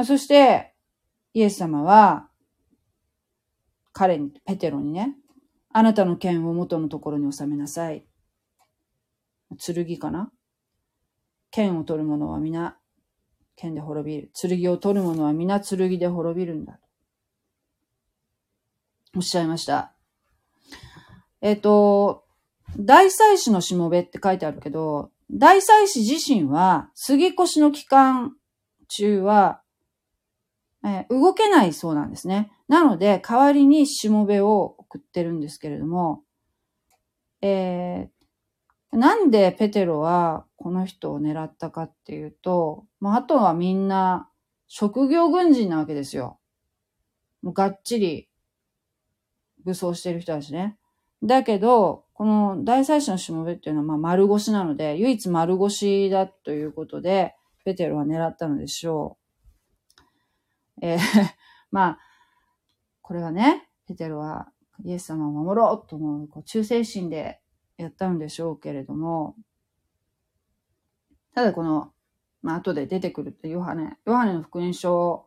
[0.04, 0.74] そして、
[1.34, 2.30] イエス様は、
[3.94, 5.16] 彼に、ペテロにね、
[5.72, 8.06] あなたの剣を元のところに収めなさい。
[9.58, 10.32] 剣かな？
[11.52, 12.78] 剣を取る者は皆、
[13.56, 14.32] 剣で滅びる。
[14.34, 16.80] 剣を取る者は皆、剣で滅びるんだ。
[19.16, 19.94] おっしゃいました。
[21.42, 22.26] えっ、と、
[22.78, 28.36] 大祭司のしもべって書いてあるけど、大祭司自身は、杉越の期間
[28.88, 29.62] 中は、
[30.84, 32.52] えー、動けないそうなんですね。
[32.68, 36.24] なので、代わりにしもべを送ってるんですけれども、
[37.42, 44.30] えー、なんでペテロはこの人を狙ったかっていうと、まあ、あとはみんな
[44.68, 46.40] 職業軍人なわけですよ。
[47.42, 48.30] もうがっちり
[49.66, 50.78] 武装してる人たちね。
[51.24, 59.18] だけど、この大祭司のしもべっていうのはまあ丸腰なので、唯一丸腰だということで、ペテロは狙ったのでしょ
[60.82, 60.86] う。
[60.86, 60.98] えー、
[61.72, 62.00] まあ、
[63.02, 64.50] これはね、ペテロは
[64.86, 67.42] イエス様を守ろうと思う、こう忠誠心で
[67.76, 69.36] やったんでしょうけれども、
[71.34, 71.92] ただこの、
[72.42, 75.26] まあ後で出てくるってヨハネ、ヨハネの福音書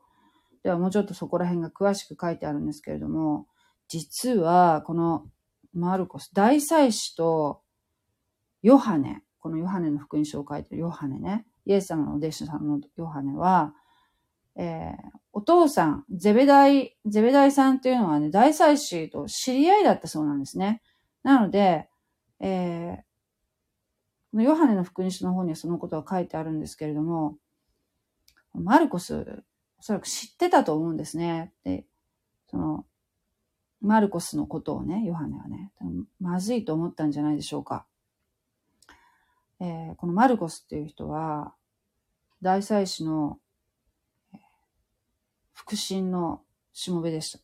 [0.62, 3.46] ではもうちょっとそこら辺が詳しく書いてあるんですけれども、
[3.88, 5.26] 実はこの
[5.78, 7.62] マルコス、大祭司と
[8.62, 13.74] ヨハネ、このヨハネの福音書を書いてるヨハネね、イエス様のお弟子さんのヨハネは、
[14.56, 14.94] えー、
[15.32, 20.82] お父さん、ゼベダイ、ゼベダイさんっていうのはね、大祭司と知り合いだったそうなんですね。
[21.22, 21.88] なので、
[22.40, 27.38] えー、ヨハネの福音書の方にはそのことが書いてあるんですけれども、
[28.54, 29.44] マルコス、
[29.78, 31.52] おそらく知ってたと思うんですね。
[31.64, 31.86] で、
[32.50, 32.84] その、
[33.80, 35.72] マルコスのことをね、ヨハネはね、
[36.20, 37.86] まずいと思ったんじゃないでしょうか。
[39.60, 41.54] えー、このマルコスっていう人は、
[42.42, 43.38] 大祭司の
[45.52, 47.40] 腹心のしもべでした。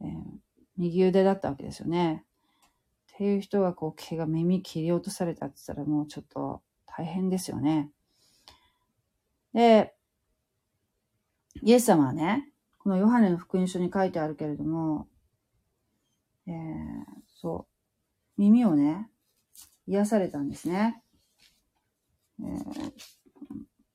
[0.00, 0.10] えー、
[0.76, 2.24] 右腕だったわけですよね。
[3.14, 7.90] っていう人がこう毛が耳切り落とされたって言ったらもうちょっと大変ですよね。
[9.52, 9.94] で、
[11.62, 12.52] イエス様はね、
[12.84, 15.08] このヨハネの福音書に書いてあるけれども、
[16.46, 16.54] えー、
[17.34, 17.66] そ
[18.36, 19.08] う、耳をね、
[19.86, 21.02] 癒されたんですね。
[22.40, 22.92] えー、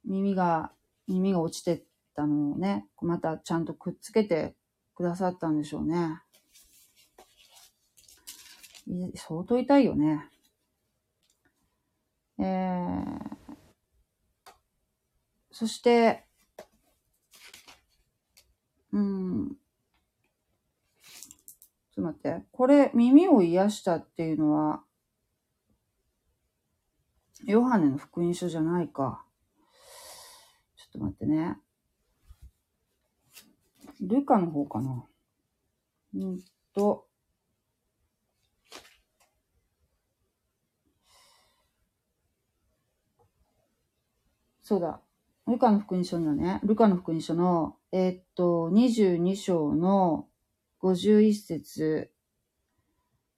[0.06, 0.72] 耳が、
[1.08, 1.84] 耳が落ちて
[2.16, 4.56] たのをね、またちゃんとくっつけて
[4.96, 6.24] くださったんでしょうね。
[9.14, 10.28] 相当痛いよね。
[12.40, 13.36] えー、
[15.52, 16.26] そして、
[18.92, 19.50] うん。
[19.50, 19.54] ちょ
[21.92, 22.44] っと待って。
[22.52, 24.84] これ、耳を癒したっていうのは、
[27.46, 29.26] ヨハネの福音書じゃないか。
[30.76, 31.58] ちょっと待ってね。
[34.02, 35.06] ルカの方かな。
[36.16, 36.40] うん
[36.74, 37.08] と、
[44.62, 45.02] そうだ。
[45.50, 50.28] ルカの福音書のね、ルカの福音書の、えー、っと、22章の
[50.84, 52.12] 51節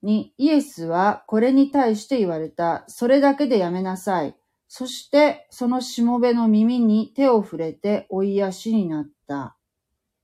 [0.02, 2.84] に、イエスはこれに対して言われた。
[2.88, 4.36] それだけでやめなさい。
[4.68, 9.42] そして、そのしもべの耳に手を触れてお癒しになった。
[9.46, 9.56] っ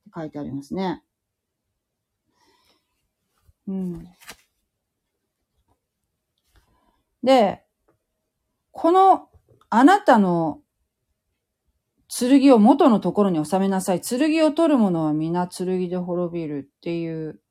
[0.04, 1.04] て書いてありますね。
[3.66, 4.08] うん。
[7.24, 7.64] で、
[8.72, 9.30] この、
[9.70, 10.62] あなたの
[12.08, 14.02] 剣を元のところに収めなさい。
[14.02, 17.42] 剣を取る者は皆剣で滅びるっていう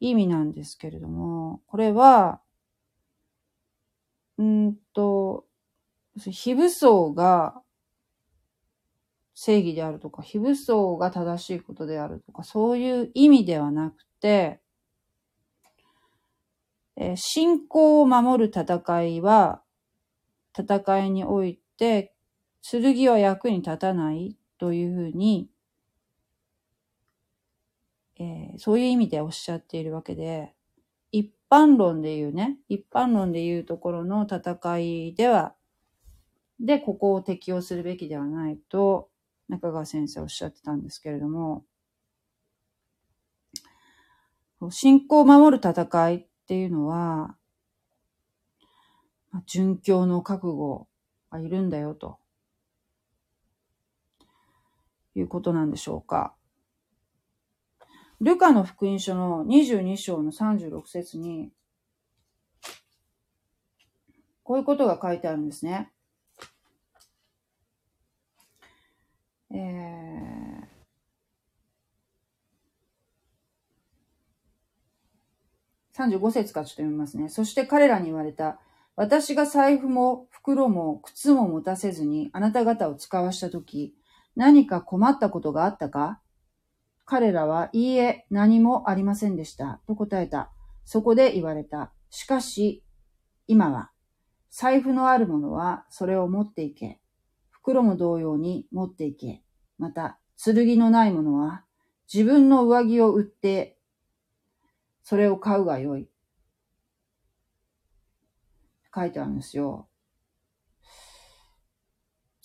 [0.00, 2.40] 意味なんですけれども、これは、
[4.36, 5.44] うんと、
[6.18, 7.62] 非武装が
[9.34, 14.60] 正義であるとか、非武装が正しいことであるとか、そういう意味ではなくて、
[16.96, 19.62] えー、信仰を守る戦いは、
[20.58, 22.12] 戦いにおいて、
[22.62, 25.48] 剣は役に立たないというふうに、
[28.18, 30.54] えー、そういう意味でおっしゃっているわけで、
[31.12, 35.54] 一般論で言うね、一般論で言うところの戦いでは、
[36.60, 39.08] で、ここを適用するべきではないと、
[39.48, 41.64] 中川先生おっしゃってたんですけれども、
[44.70, 47.36] 信仰を守る戦いっていうのは、
[49.46, 50.88] 殉教の覚悟
[51.30, 52.18] がいるんだよと。
[55.20, 56.34] いうことなんでしょうか。
[58.20, 61.52] ルカの福音書の22章の36節に、
[64.42, 65.92] こういうことが書いてあるんですね。
[69.50, 69.58] えー、
[75.94, 77.28] 35節からちょっと読みますね。
[77.28, 78.58] そして彼らに言われた。
[78.96, 83.94] 私が財布も袋も靴も持たせずにあなた方を使わしたとき、
[84.38, 86.20] 何か困ったことがあったか？
[87.04, 89.80] 彼らは、いいえ、何もありませんでした。
[89.88, 90.52] と答えた。
[90.84, 91.92] そこで言われた。
[92.08, 92.84] しかし、
[93.48, 93.90] 今は、
[94.48, 97.00] 財布のある者はそれを持っていけ。
[97.50, 99.42] 袋も同様に持っていけ。
[99.76, 101.64] また、剣のない者は、
[102.12, 103.76] 自分の上着を売って、
[105.02, 106.08] それを買うがよい。
[108.94, 109.88] 書いてあるんですよ。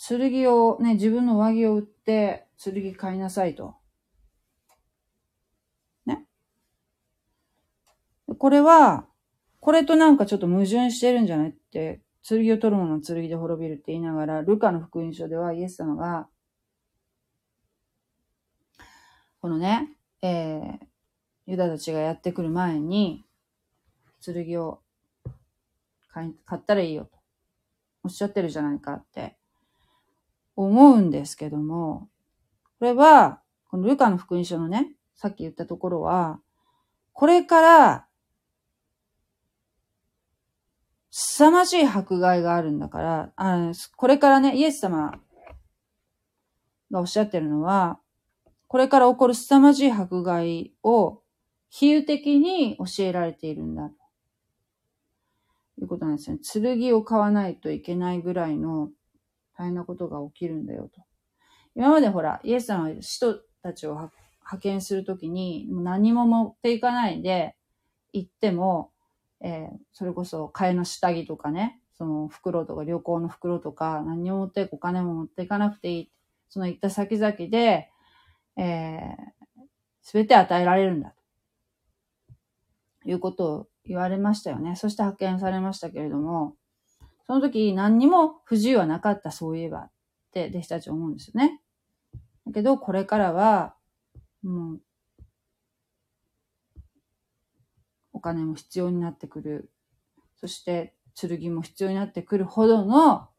[0.06, 3.76] 剣をね、自分の上着を売って、剣買いなさいと。
[6.06, 6.26] ね。
[8.38, 9.08] これは、
[9.62, 16.28] これとなんかちょっと矛盾してるんじゃないって、剣を取る者の剣で滅びるって言いながら、ルカの福音書ではイエス様が、
[19.40, 19.90] このね、
[20.22, 20.80] えー、
[21.46, 23.26] ユダたちがやってくる前に、
[24.22, 24.80] 剣を
[26.14, 27.18] 買ったらいいよと
[28.04, 29.38] おっしゃってるじゃないかって
[30.56, 32.10] 思うんですけども、
[32.80, 36.40] これは、このルカの福音書のね、さっき言ったところは、
[37.14, 38.08] これから
[41.16, 45.12] 凄まじい迫害があるんだから、あこれからね、イエス様
[46.92, 48.00] がおっしゃってるのは、
[48.68, 51.22] これから起こる凄まじい迫害を
[51.70, 53.92] 比喩的に教えられているんだ。
[55.76, 56.40] ということなんですね。
[56.42, 58.90] 剣を買わないといけないぐらいの
[59.58, 61.02] 大変なことが起きるんだよと。
[61.76, 64.12] 今までほら、イエス様は使徒たちを派
[64.60, 67.56] 遣するときに、もう何も持っていかないで
[68.12, 68.92] 行っても、
[69.42, 76.12] えー、それこそ替えの下着とかね、その袋とか旅行の袋とか何を持ってお金も持っていかなくていい。
[76.50, 77.90] その行った先々で、
[78.58, 79.00] え
[80.04, 81.16] す、べて与えられるんだ。
[83.02, 84.76] ということを言われましたよね。
[84.76, 86.56] そして派遣されましたけれども、
[87.26, 89.92] その時何にも不自由はなかったそういえばっ
[90.32, 91.62] て弟子たち思うんですよね。
[92.46, 93.76] だけどこれからは、
[94.42, 94.82] もう
[98.12, 99.72] お金も必要になってくる。
[100.36, 103.30] そして、剣も必要になってくるほどの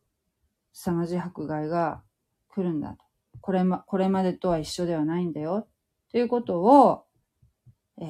[0.73, 2.03] 凄まじい迫害が
[2.49, 2.99] 来るんだと。
[3.41, 5.69] これま、これまでとは一緒ではないんだよ。
[6.11, 7.05] ということを、
[8.01, 8.07] えー、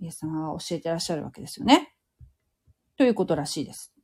[0.00, 1.94] イエス様は教えてらっしゃるわけですよね。
[2.96, 3.95] ということらしいです。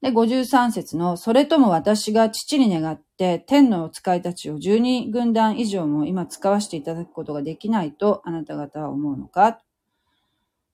[0.00, 9.60] で、53節の、それとも私が父に願って、天の使いたちを12軍団以上も今使わせていただくことができないとあなた方は思うのか？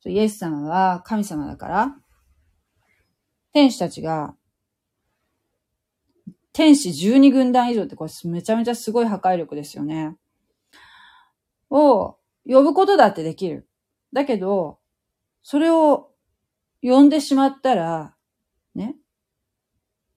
[0.07, 1.97] イエス様は神様だから、
[3.55, 4.35] 天使たちが、
[6.53, 10.17] 天使12軍団以上ってこれめちゃめちゃすごい破壊力ですよね。
[11.71, 13.67] を呼ぶことだってできる。
[14.13, 14.79] だけど、
[15.43, 16.11] それを
[16.83, 18.15] 呼んでしまったら、
[18.75, 18.97] ね、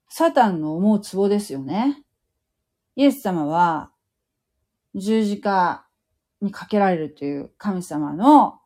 [0.10, 2.04] サタンの思うツボですよね。
[2.96, 3.92] イエス様は
[4.96, 5.88] 十字架
[6.42, 8.60] にかけられるという神様の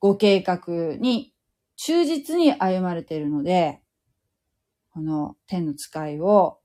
[0.00, 1.32] ご計画に
[1.76, 3.80] 忠実に歩まれているので、
[4.90, 6.58] この天の使いを、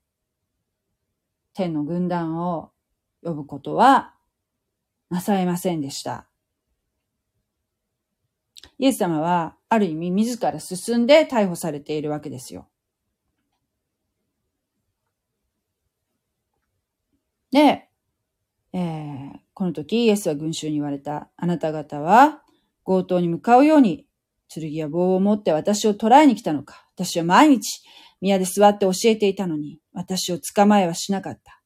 [1.53, 2.71] 天の軍団を
[3.21, 4.15] 呼ぶことは
[5.09, 6.27] なさいませんでした。
[8.79, 12.67] イエス様は、ある意味自ら進んで逮捕されているわけですよ。
[17.53, 17.87] で、
[18.73, 21.29] えー、この時イエスは群衆に言われた。
[21.37, 22.41] あなた方は
[22.83, 24.07] 強盗に向かうように、
[24.49, 26.87] 剣や棒を持って私を捕らえに来たのか。
[26.95, 27.81] 私は毎日
[28.21, 31.61] 宮で座って教えていたのに、私を捕まえはしなかった。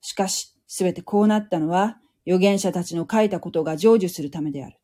[0.00, 4.80] しかし、すべてこうなったのは、預言者たちの書いたことが成就するためである。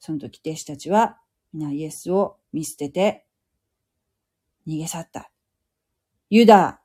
[0.00, 1.18] その時弟子たちは、
[1.52, 3.26] 皆イエスを見捨てて、
[4.66, 5.30] 逃げ去った。
[6.28, 6.80] ユダ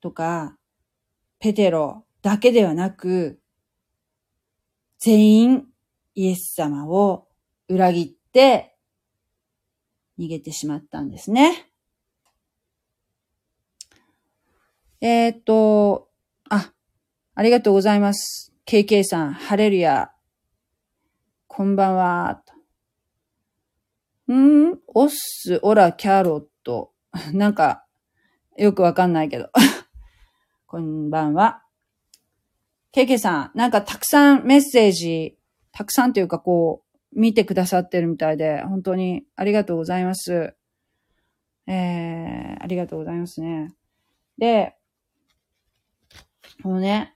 [0.00, 0.57] とか、
[1.38, 3.40] ペテロだけではなく、
[4.98, 5.66] 全員
[6.14, 7.28] イエス様を
[7.68, 8.74] 裏切って
[10.18, 11.70] 逃げてしまったんですね。
[15.00, 16.08] えー、っと、
[16.50, 16.72] あ、
[17.36, 18.52] ありがとうございます。
[18.66, 20.10] KK さん、ハレルヤ。
[21.46, 22.42] こんばんは。
[24.32, 24.78] ん？
[24.88, 26.92] オッス、オラ、キャロット。
[27.32, 27.84] なんか、
[28.56, 29.50] よくわかんないけど。
[30.70, 31.62] こんばんは。
[32.94, 35.38] KK さん、なんかたくさんメッセージ
[35.72, 36.82] たくさんというかこ
[37.14, 40.54] う、見てくださってるみたいで、本当にありがとうございます。
[41.66, 43.72] えー、ありがとうございますね。
[44.36, 44.76] で、
[46.62, 47.14] このね、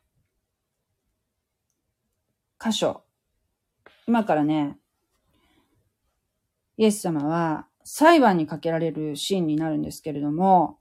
[2.58, 3.02] 箇所。
[4.08, 4.78] 今からね、
[6.78, 10.78] イエス様は裁判にかけられるシーンになるんですけれども、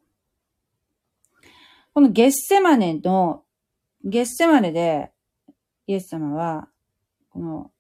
[1.93, 3.43] このゲッセマネの、
[4.03, 5.11] ゲッセマネで
[5.87, 6.69] イエス様は
[7.29, 7.71] この、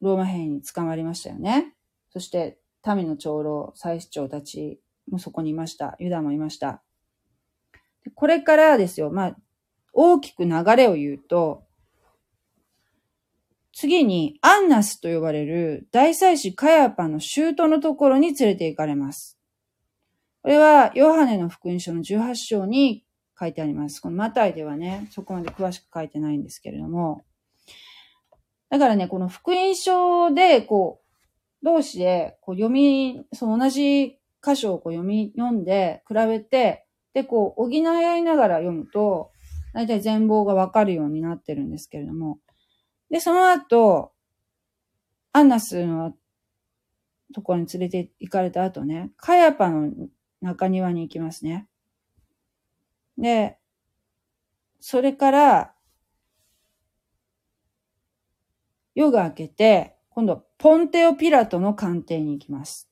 [0.00, 1.74] ローマ兵に捕まりましたよね。
[2.10, 5.96] そして、民の長老、祭司長たちもそこにいました。
[5.98, 6.82] ユダもいました。
[8.14, 9.36] これからですよ、まあ、
[9.92, 11.64] 大きく流れを言うと、
[13.72, 19.38] 次にアンナスと呼ばれる大祭司カヤパの舅のところに連れて行かれます。
[20.42, 23.04] これはヨハネの福音書の18章に
[23.38, 24.00] 書いてあります。
[24.00, 27.24] このマタイではね、そこまで詳しく書いてないんですけれども。
[28.70, 39.32] だからね、この福音書で、こう、同士で、こう読み、その同じ箇所をこう読み、読んで、比べて、で、こう、補い合いながら読むと、
[39.72, 42.38] 大体全貌がわかるようになってるんですけれども。
[43.10, 44.12] で、その後、
[45.32, 46.14] アンナスの
[47.34, 49.90] ところに連れて行かれた後ね、カヤパの
[50.40, 51.68] 中庭に行きますね。
[53.18, 53.58] で、
[54.80, 55.74] それから、
[58.94, 62.88] 夜が明けて、今度、ポンテオピラトの官邸に行きます。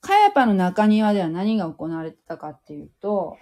[0.00, 3.38] カヤパの中庭では何が行われてたかっていうと、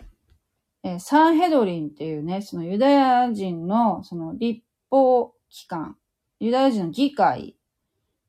[0.84, 5.96] えー、サンヘドリンっていうね、そのユダヤ人のその立法機関、
[6.38, 7.56] ユダヤ人の議会、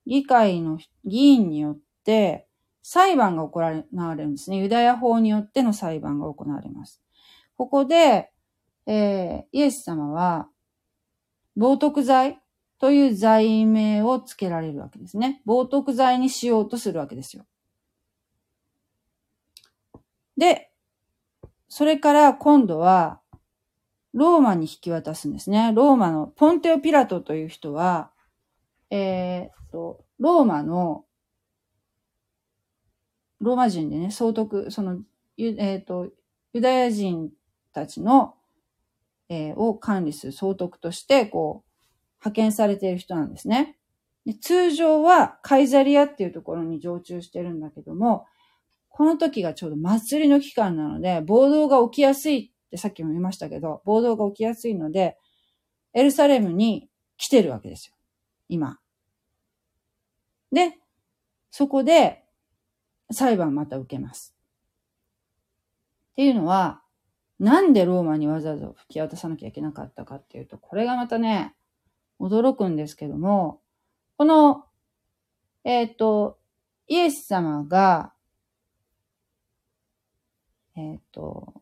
[0.08, 2.48] 議会の議員によって
[2.84, 3.72] 裁判が行わ
[4.16, 4.58] れるんですね。
[4.58, 7.02] ユダヤ法によっての裁判が行われます。
[7.56, 8.30] ここで、
[8.86, 10.50] えー、イエス様は、
[11.58, 12.40] 冒涜罪
[12.80, 15.42] という罪名をつけられるわけですね。
[15.48, 17.46] 冒涜罪にしようとするわけですよ。
[20.38, 20.72] で、
[21.70, 23.22] それから今度は、
[24.14, 25.72] ローマに引き渡すんですね。
[25.74, 28.12] ローマのポンテオ・ピラトという人は、
[28.92, 31.04] えー、と、ローマの、
[33.44, 35.00] ローマ人でね、総督、その、
[35.38, 36.10] えっ、ー、と、
[36.54, 37.30] ユダヤ人
[37.74, 38.36] たちの、
[39.30, 41.70] えー、を管理する総督として、こう、
[42.20, 43.78] 派遣されている人なんですね。
[44.26, 48.26] で通常はカイザリアっていうところに常駐してるんだけども、
[48.88, 55.18] この時がちょうど祭りの期間なので、暴動が起きやすいってさっきも言いましたけど、暴動が起きやすいので、
[55.94, 57.96] エルサレムに来てるわけですよ。
[58.48, 58.80] 今。
[60.52, 60.78] で、
[61.52, 62.23] そこで
[63.14, 64.36] 裁判また受けます。
[66.14, 66.82] っていうのは、
[67.40, 71.56] なんでローマにわざわざ吹き渡さなきゃいけなかったかっていうと、これがまたね、
[72.20, 73.62] 驚くんですけども、
[74.18, 74.66] この、
[75.64, 76.38] えっ、ー、と、
[76.88, 78.14] イエス様が
[80.76, 81.54] えっ、ー、と、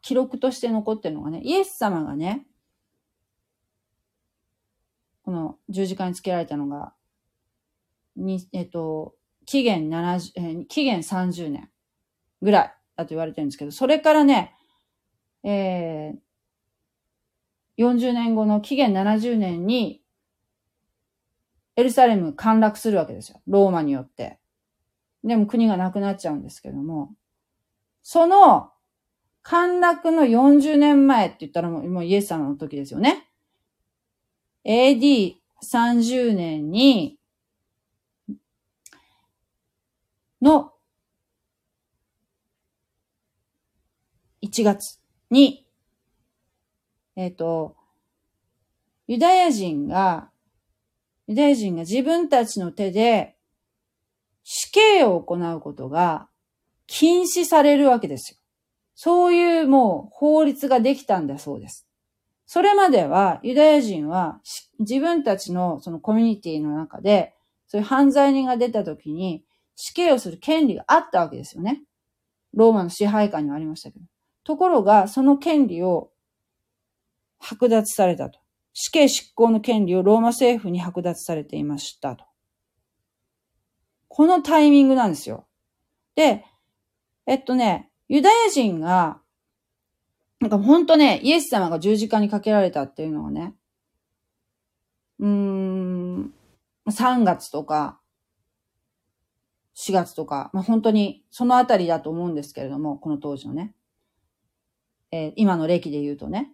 [0.00, 2.46] 記録として残ってるのがね、イエス様がね、
[5.24, 6.92] この十字架につけられたのが、
[8.16, 9.14] に、えっ、ー、と、
[9.44, 11.70] 期限70、えー、期限30年
[12.40, 14.54] ぐらいだと言われてるんですけど、それからね、
[15.44, 16.16] えー、
[17.78, 20.02] 40年後の期限70年に、
[21.76, 23.40] エルサレム陥落するわけですよ。
[23.46, 24.38] ローマによって。
[25.24, 27.14] でも国がなくなっちゃうんですけども、
[28.02, 28.70] その、
[29.42, 33.28] 陥落の40年前って言ったらもうもうイエス様の時ですよね。
[34.64, 37.18] AD30 年に、
[40.42, 40.72] の
[44.42, 45.66] 1月に、
[47.16, 47.76] えっ、ー、と、
[49.06, 50.30] ユダヤ人が、
[51.26, 53.36] ユダヤ人が自分たちの手で
[54.44, 56.28] 死刑を行うことが
[56.86, 58.38] 禁止されるわけですよ。
[58.94, 61.86] そういうもう法律ができたんだそうです。
[62.46, 64.40] それまではユダヤ人は
[64.78, 67.34] 自分たちのそのコミュニティの中で
[67.68, 71.82] そういう犯罪人が出た時に死刑をする権利があったわけですよね。
[72.54, 74.04] ローマの支配下にはありましたけど。
[74.44, 76.10] ところが、その権利を
[77.40, 78.40] 剥奪されたと。
[78.74, 82.24] 死刑執行の権利をローマ政府に剥奪されていましたと。
[84.08, 85.46] このタイミングなんですよ。
[86.14, 86.44] で、
[87.26, 89.20] えっとね、ユダヤ人が、
[90.40, 93.54] なんかほんとね、イエス様が十字架にかけられたっていうのはね、
[95.18, 96.34] うーん、
[96.88, 98.00] 3月とか、
[99.74, 103.74] 4月とか、まあ、本当にそのあたりだと思うんですけれども、この当時のね。
[105.10, 106.52] えー、今の歴で言うとね。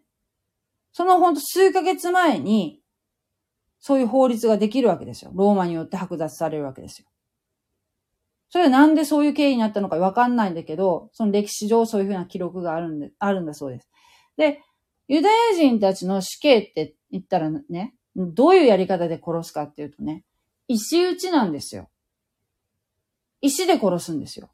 [0.93, 2.81] そのほんと数ヶ月前に、
[3.81, 5.31] そういう法律ができるわけですよ。
[5.35, 7.09] ローマによって剥奪されるわけですよ。
[8.51, 13.89] それはなんでそういう経緯になったのかわかんないんだけど、その歴史上そういうふうな記録があるんで、あるんだそうです。
[14.37, 14.63] で、
[15.07, 20.25] ユダヤ人たちの死刑って言ったらね、どういうやり方で殺すかっていうとね、
[20.67, 21.89] 石打ちなんですよ。
[23.41, 24.51] 石で殺すんですよ。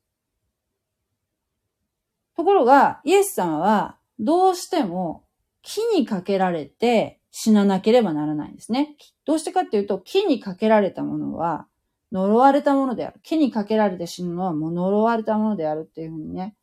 [2.36, 5.24] ところが、イエス様は、どうしても
[5.62, 8.96] 木にかけられて死ななければならないんですね。
[9.24, 11.66] どうしてかっていうと、木にかけられたものは、
[12.12, 13.20] 呪われたものである。
[13.22, 16.54] 木にかけられて死ぬのはもう呪われたものであるっていうふうにね、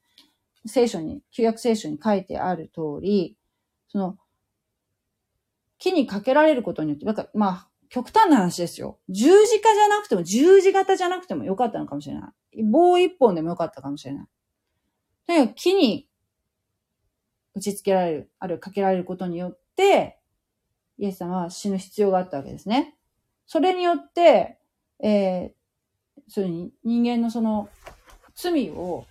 [0.65, 3.35] 聖書に、旧約聖書に書いてある通り、
[3.89, 4.17] その、
[5.77, 8.99] 木にかけられることによって、なんか、まあ、極端な話ですよ。
[9.09, 12.63] 十字架じゃなくても、十字型じゃなくてもよかったのかもしれない。
[12.63, 14.25] 棒一本でもよかったかもしれない。
[15.27, 16.07] とにかく木に
[17.53, 20.21] 打ち付けられる、あるいはかけられることによって、
[20.99, 22.95] イエス様は死ぬ必要があったわけですね。
[23.45, 24.57] それによって、
[25.03, 27.67] えー、そういう人間のその
[28.35, 29.05] 罪を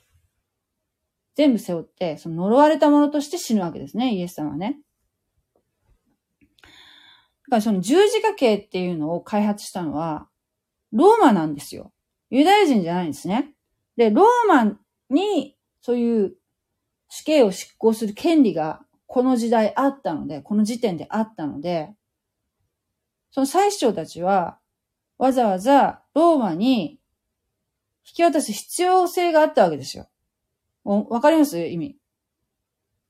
[1.35, 4.79] 全部背負って、その呪われたものとして死ぬわけですね、イエス様はね。
[7.51, 10.29] だからその十字架刑っていうのを開発したのは、
[10.93, 11.93] ローマなんですよ。
[12.31, 13.55] ユダヤ人じゃないんですね。
[13.97, 14.79] で、ローマ
[15.11, 16.37] にそういう
[17.09, 21.91] 死刑を執行する権利がこの時代あったので、この時点であったので、
[23.33, 24.59] その祭司長たちは、
[25.19, 27.01] わざわざローマに
[28.07, 30.09] 引き渡す必要性があったわけですよ。
[30.85, 31.59] わかります？
[31.59, 31.97] 意味。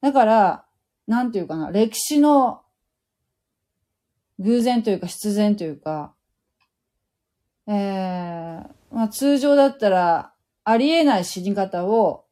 [0.00, 0.64] だから、
[1.06, 2.62] なんていうかな、歴史の
[4.40, 6.14] 偶然というか必然というか、
[7.68, 7.74] えー、
[8.90, 10.32] まあ通常だったら
[10.64, 12.24] ありえない死に方を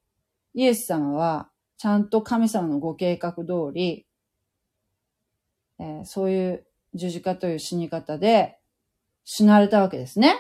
[0.54, 4.06] イエス様はちゃんと神様のご計画通り、
[5.78, 8.58] えー、そういう十字架という死に方で
[9.24, 10.36] 死なれたわけですね。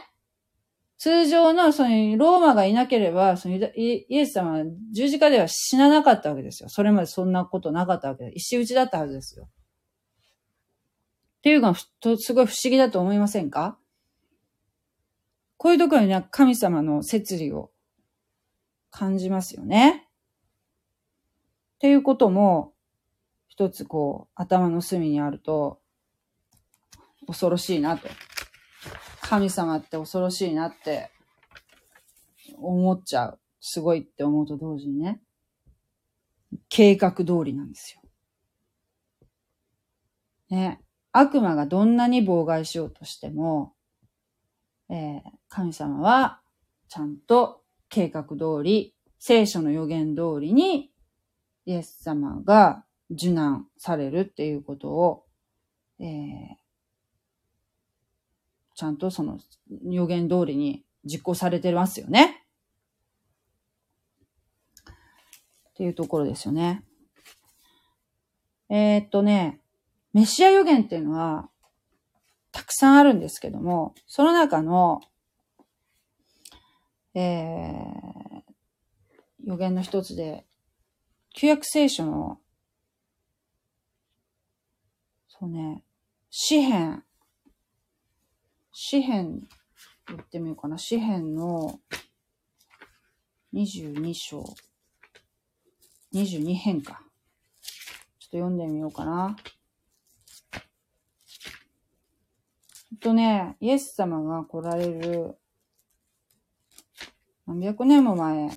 [0.96, 6.68] 通常の、その、ローマがいなければ、そのイエス様は十字架では死ななかったわけですよ。
[6.68, 9.48] それまでそんなことなかったわけで、石打ちだったはずですよ。
[11.38, 11.88] っていうのが、す
[12.34, 13.78] ごい不思議だと思いませんか？
[15.56, 17.70] こういうところには神様の摂理を
[18.90, 20.08] 感じますよね。
[21.76, 22.74] っていうことも、
[23.48, 25.80] 一つこう、頭の隅にあると、
[27.26, 28.08] 恐ろしいなと。
[29.20, 31.10] 神様って恐ろしいなって
[32.56, 33.40] 思っちゃう。
[33.60, 35.20] すごいって思うと同時にね、
[36.68, 38.00] 計画通りなんですよ。
[40.50, 40.80] ね、
[41.18, 43.74] 悪魔がどんなに妨害しようとしても、
[44.88, 46.40] えー、神様は
[46.88, 50.92] ちゃんと計画通り、聖書の予言通りに
[51.66, 55.24] イエス様が受難されるっていうことを、
[55.98, 56.06] えー、
[58.76, 59.40] ちゃんとその
[59.90, 62.44] 予言通りに実行されてますよね。
[65.70, 66.84] っていうところですよね。
[68.68, 69.60] えー、っとね、
[70.18, 71.48] メシア予言っていうのは、
[72.50, 75.00] たくさんあるんですけども、その中の、
[77.14, 78.42] えー、
[79.44, 80.44] 予言の一つで、
[81.36, 82.40] 旧約聖書の、
[85.28, 85.84] そうね、
[86.30, 87.04] 詩篇
[88.72, 89.46] 詩編、
[90.08, 90.78] 言ってみようかな。
[90.78, 91.78] 詩編の
[93.54, 94.42] 22章。
[96.12, 96.88] 22編か。
[96.90, 97.00] ちょっ
[98.30, 99.36] と読んでみようかな。
[100.54, 100.58] え
[102.96, 105.36] っとね、イエス様が来られる
[107.46, 108.50] 何百年も前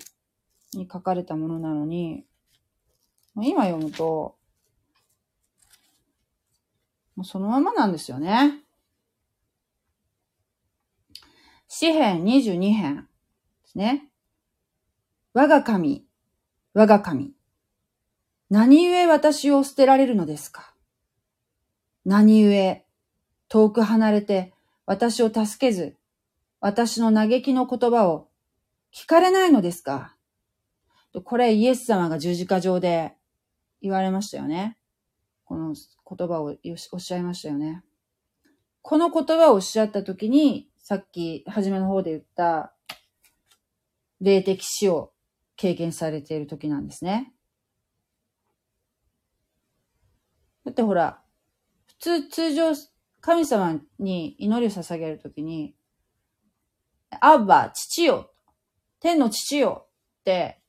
[0.74, 2.24] に書かれたものなのに、
[3.36, 4.36] 今読むと、
[7.16, 8.60] もうそのままなんですよね。
[11.68, 13.08] 詩編22編
[13.64, 14.10] ですね。
[15.32, 16.06] 我が神、
[16.74, 17.32] 我が神。
[18.50, 20.74] 何故私を捨てられるのですか？
[22.04, 22.84] 何故、
[23.52, 24.54] 遠く離れて
[24.86, 25.98] 私を助けず、
[26.58, 28.30] 私の嘆きの言葉を
[28.94, 30.16] 聞かれないのですか？
[31.22, 33.14] これイエス様が十字架上で
[33.82, 34.78] 言われましたよね。
[35.44, 36.56] この言葉を
[36.92, 37.84] おっしゃいましたよね。
[38.80, 42.72] この言葉をおっしゃったときに、さっき、初めの方で言った、
[44.22, 45.12] 霊的死を
[45.56, 47.34] 経験されている時なんですね。
[50.64, 51.20] だってほら、
[51.86, 52.72] 普通、通常、
[53.22, 55.76] 神様に祈りを捧げるときに、
[57.20, 58.32] アッバ、父よ、
[59.00, 60.60] 天の父よって、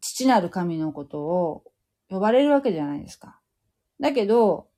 [0.00, 1.62] 父なる神のことを
[2.08, 3.38] 呼ばれるわけじゃないですか。
[4.00, 4.68] だけど、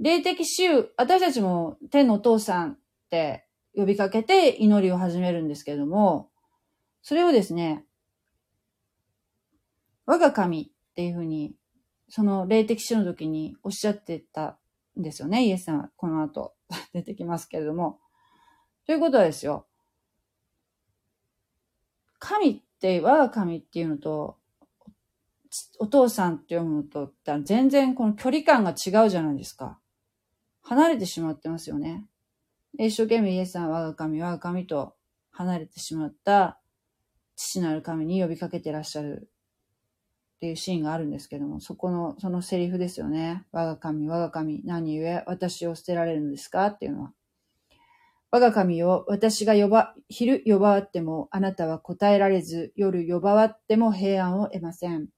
[0.00, 2.78] 霊的死を、私たちも天のお父さんっ
[3.10, 6.30] て呼びかけて祈りを始めるんですけれども、
[7.02, 7.84] それをですね、
[10.06, 11.54] 我が神っていうふうに、
[12.08, 14.57] その霊的死の時におっしゃってた
[14.98, 15.90] ですよね、イエスさんは。
[15.96, 16.54] この後
[16.92, 18.00] 出てきますけれども。
[18.86, 19.66] ということはですよ。
[22.18, 24.38] 神って我が神っていうのと、
[25.78, 27.12] お父さんって読むのと、
[27.44, 29.78] 全然この距離感が違うじゃないですか。
[30.62, 32.06] 離れてしまってますよね。
[32.78, 34.96] 一生懸命イエスさんは我が神、我が神と
[35.30, 36.60] 離れてしまった
[37.36, 39.30] 父なる神に呼びかけてらっしゃる
[40.38, 43.44] っていうシーンがあるんですけども、そこの、そのセリフですよね。
[43.50, 46.66] 我が神、我が神、何故私を捨てられるのですか？
[46.66, 47.12] っていうのは。
[48.30, 55.08] 我が神を私が呼ば、昼呼ばわってもあなたは答えられず、夜呼ばわっても平安を得ません。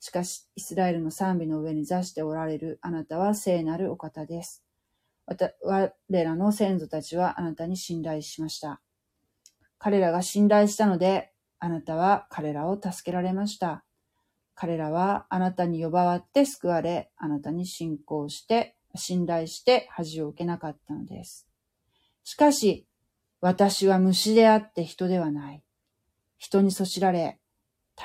[0.00, 4.64] しかし、イスラエルの賛美の上に座しておられるあなたは聖なるお方です。
[5.62, 8.80] 我らの先祖たちはあなたに信頼しました。
[9.78, 13.84] 彼らが信頼したので、あなたは彼らを助けられました。
[14.54, 21.48] 彼らはあなたに呼ばわって救われ、あなたに信仰して、信頼して恥を受けなかったのです。
[22.22, 22.86] しかし、
[23.40, 25.62] 私は虫であって人ではない。
[26.38, 27.38] 人にそしられ、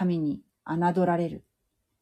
[0.05, 1.45] 民に侮られる。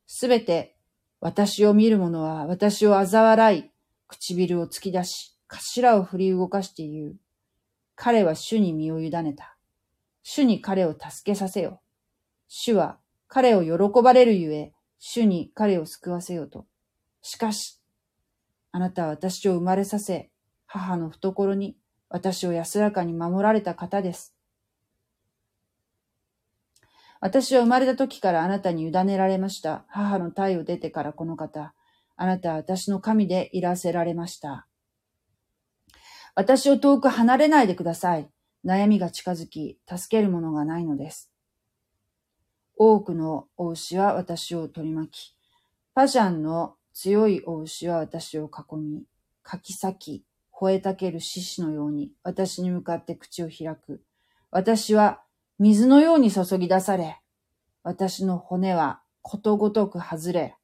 [0.05, 0.77] すべて
[1.19, 3.71] 私を見る者は私を嘲笑い、
[4.07, 7.15] 唇を突き出し、頭を振り動かして言う。
[7.95, 9.57] 彼は主に身を委ねた。
[10.21, 11.81] 主に彼を助けさせよ。
[12.47, 16.65] 主は彼を喜ばれるゆえ、主に彼を救わせようと。
[17.21, 17.82] しかし、
[18.71, 20.32] あなたは私を生まれさせ、
[20.65, 21.78] 母の懐に
[22.09, 24.34] 私を安らかに守られた方です。
[27.19, 29.86] 私は生まれた時からあなたに委ねられました。
[29.89, 31.73] 母の体を出てからこの方。
[32.15, 34.67] あなたは私の神でいらせられました。
[36.36, 38.30] 私を遠く離れないでください。
[38.63, 41.32] 悩みが近づき、助けるものがないのです。
[42.78, 45.36] 多くの王子は私を取り巻き、
[45.95, 49.03] パジャンの強い王子は私を囲み、
[49.41, 50.23] かき裂き、
[50.53, 54.03] 吠えたける獅子のように私に向かって口を開く。
[54.51, 55.21] 私は
[55.57, 57.19] 水のように注ぎ出され、
[57.84, 60.55] 私の骨はことごとく外れ、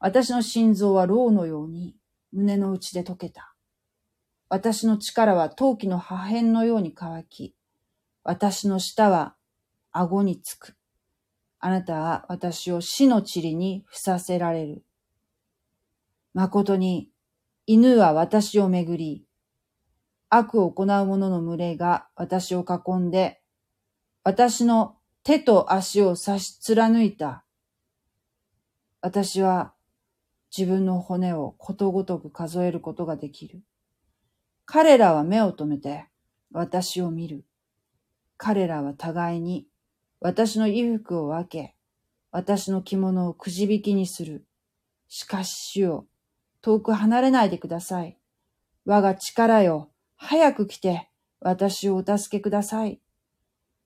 [0.00, 1.96] 私の心臓は牢のように
[2.32, 3.54] 胸の内で溶けた。
[4.48, 7.54] 私の力は陶器の破片のように乾き、
[8.24, 9.35] 私の舌は
[9.98, 10.76] 顎につく。
[11.58, 14.84] あなたは私を死の塵に伏させられる。
[16.34, 17.10] 誠に、
[17.66, 19.26] 犬は私をめぐり、
[20.28, 23.40] 悪を行う者の群れが私を囲んで、
[24.22, 27.44] 私の手と足を差し貫いた。
[29.00, 29.74] 私は
[30.56, 33.62] 自分の骨をことごとく数えることができる。
[34.64, 36.06] 彼らは目を留めて
[36.52, 37.44] 私を見る。
[38.36, 39.66] 彼らは互いに
[40.26, 41.76] 私の衣服を分け、
[42.32, 44.44] 私の着物をくじ引きにする。
[45.06, 46.06] しかし主よ、
[46.62, 48.18] 遠く離れないでください。
[48.84, 51.08] 我が力よ、早く来て、
[51.38, 53.00] 私をお助けください。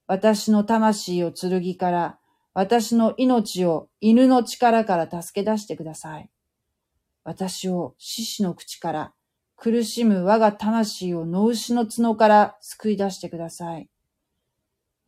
[0.06, 2.18] 私の魂を剣から、
[2.54, 6.30] 私の命を犬の力から助け出してください。
[7.22, 9.12] 私を獅子の口から、
[9.56, 13.90] 苦しむ我が魂を野牛の角から救い出してください。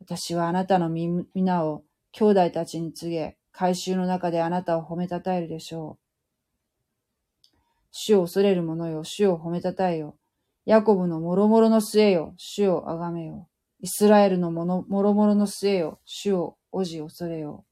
[0.05, 7.47] 私はあなたの皆を兄弟たちに告げ、改宗の中であなたを褒めたたえるでしょう。
[7.91, 10.17] 主を恐れる者よ、主を褒めたたえよ。
[10.65, 13.47] ヤコブの諸々の末よ、主をあがめよ。
[13.79, 17.63] イスラエルの諸々の末よ、主をおじ恐れよ。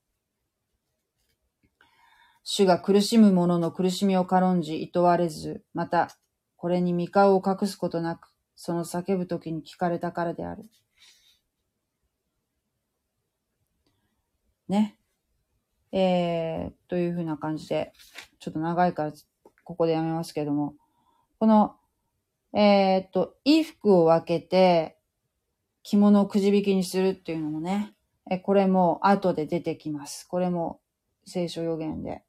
[2.43, 6.09] 主が苦しむ者の苦しみを軽んじ、厭われず、また、
[6.55, 10.63] これに見顔を隠すことなく、その叫ぶ時に聞かれたからである。
[14.71, 14.97] ね。
[15.91, 17.93] えー、というふうな感じで、
[18.39, 19.13] ちょっと長いから
[19.63, 20.73] ここでやめますけども、
[21.39, 21.75] この、
[22.53, 24.97] えー、っと、衣服を分けて
[25.83, 27.93] 着物をくじ引きにするっていうのもね、
[28.29, 30.27] えこれも後で出てきます。
[30.27, 30.79] これも
[31.25, 32.23] 聖書予言で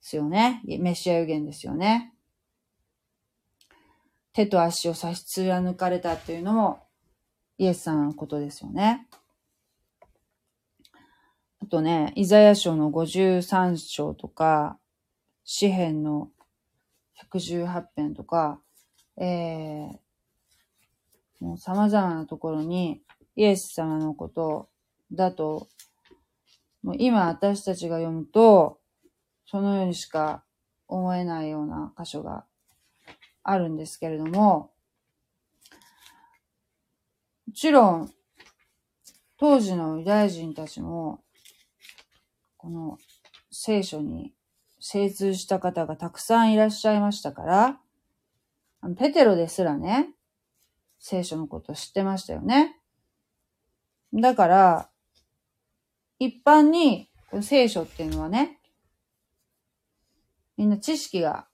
[0.00, 0.62] すよね。
[0.64, 2.12] メシア予言ですよね。
[4.32, 6.86] 手と足を差し貫かれたっていうのも
[7.56, 9.08] イエス様のことですよね。
[11.66, 14.78] あとね、イザヤ書の53章とか、
[15.42, 16.30] 詩篇の
[17.34, 18.60] 118編とか、
[19.16, 19.96] えー、
[21.40, 23.02] もう様々なところに
[23.34, 24.68] イエス様のこと
[25.10, 25.66] だと、
[26.84, 28.78] もう今私たちが読むと、
[29.44, 30.44] そのようにしか
[30.86, 32.44] 思えないような箇所が
[33.42, 34.70] あるんですけれども、
[37.48, 38.12] もちろん、
[39.36, 41.24] 当時のユダヤ人たちも、
[42.66, 42.98] この
[43.52, 44.32] 聖書に
[44.80, 47.78] 精通した方がたくさんいらっしゃいましたから、
[48.96, 50.08] ペテロですらね、
[50.98, 52.76] 聖書のこと知ってましたよね。
[54.12, 54.90] だから、
[56.18, 58.58] 一般にこの聖書っていうのはね、
[60.56, 61.46] みんな知識が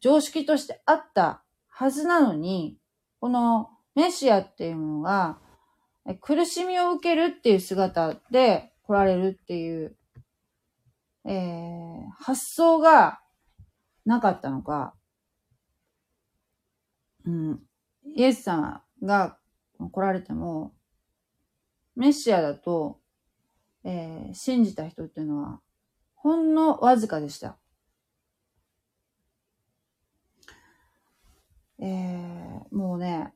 [0.00, 2.78] 常識としてあったはずなのに、
[3.20, 5.38] このメシアっていうものが
[6.20, 9.95] 苦しみを受けるっていう姿で来られるっていう
[11.26, 13.20] えー、発想が
[14.04, 14.94] なかったのか、
[17.24, 17.60] うん、
[18.14, 19.38] イエス様が
[19.90, 20.72] 来られても、
[21.96, 23.00] メシアだと、
[23.84, 25.60] えー、信じた人っていうのは、
[26.14, 27.56] ほんのわずかでした。
[31.78, 33.32] えー、もうね、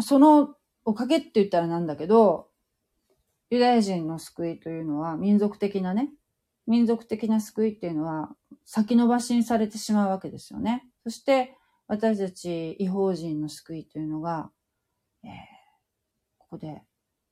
[0.00, 2.48] そのおかげって言ったらなんだけど、
[3.54, 6.10] ユダヤ人の救いというのは民族的なね、
[6.66, 8.34] 民族的な救いっていうのは
[8.64, 10.84] 先延ばしにされてしまうわけですよね。
[11.04, 14.50] そして私たち違法人の救いというのが、
[15.22, 15.30] えー、
[16.38, 16.82] ここで、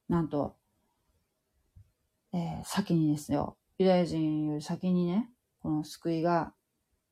[0.08, 0.54] なんと、
[2.32, 6.54] えー、先にですよ、ユダヤ人より先にね、この救いが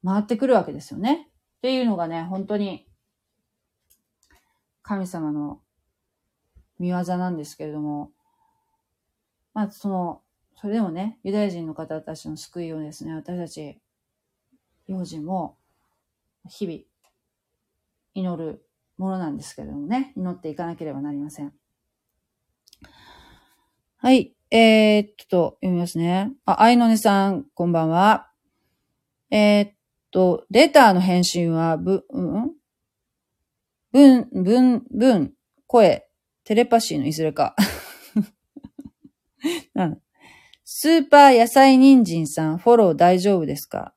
[0.04, 1.30] 回ってくるわけですよね。
[1.56, 2.86] っていうのがね、本当に
[4.82, 5.60] 神様の
[6.78, 8.12] 見業なんですけれども、
[9.60, 10.22] まあ、その、
[10.56, 13.78] それでもね、ユダヤ人の方たちの救いをですね、私たち、
[14.86, 15.58] 幼人も、
[16.48, 16.78] 日々、
[18.14, 18.64] 祈る
[18.96, 21.52] ものなんですけれどもね、祈っていかなければなりません。
[23.98, 24.34] はい。
[24.50, 26.32] えー、っと、読みますね。
[26.46, 28.30] あ、愛のねさん、こんばんは。
[29.30, 29.72] えー、っ
[30.10, 32.52] と、レターの返信は、ぶ、うん？
[33.92, 35.34] 文、文、文、
[35.66, 36.08] 声、
[36.44, 37.54] テレパシーのいずれか。
[39.74, 40.02] うん
[40.72, 43.92] スーパー野菜人参さん、フォロー大丈夫ですか？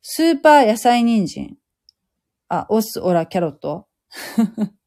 [0.00, 1.58] スーパー野菜人参。
[2.48, 3.88] あ、オス、オラ、キャロット？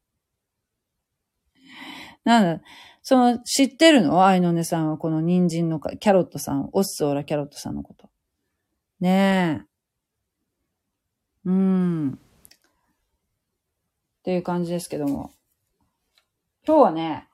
[2.24, 2.62] なんだ、
[3.02, 4.24] その、知ってるの？
[4.24, 8.08] 愛のねさんはこの人参のか、キャロットさん、オス、オラ、キャロットさんのこと。
[9.00, 9.66] ねえ。
[11.44, 12.12] うん。
[12.12, 12.14] っ
[14.22, 15.34] ていう感じですけども。
[16.66, 17.28] 今日はね、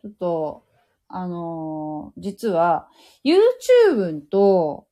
[0.00, 0.64] ちょっと、
[1.12, 2.88] あのー、実は、
[3.24, 4.86] YouTube と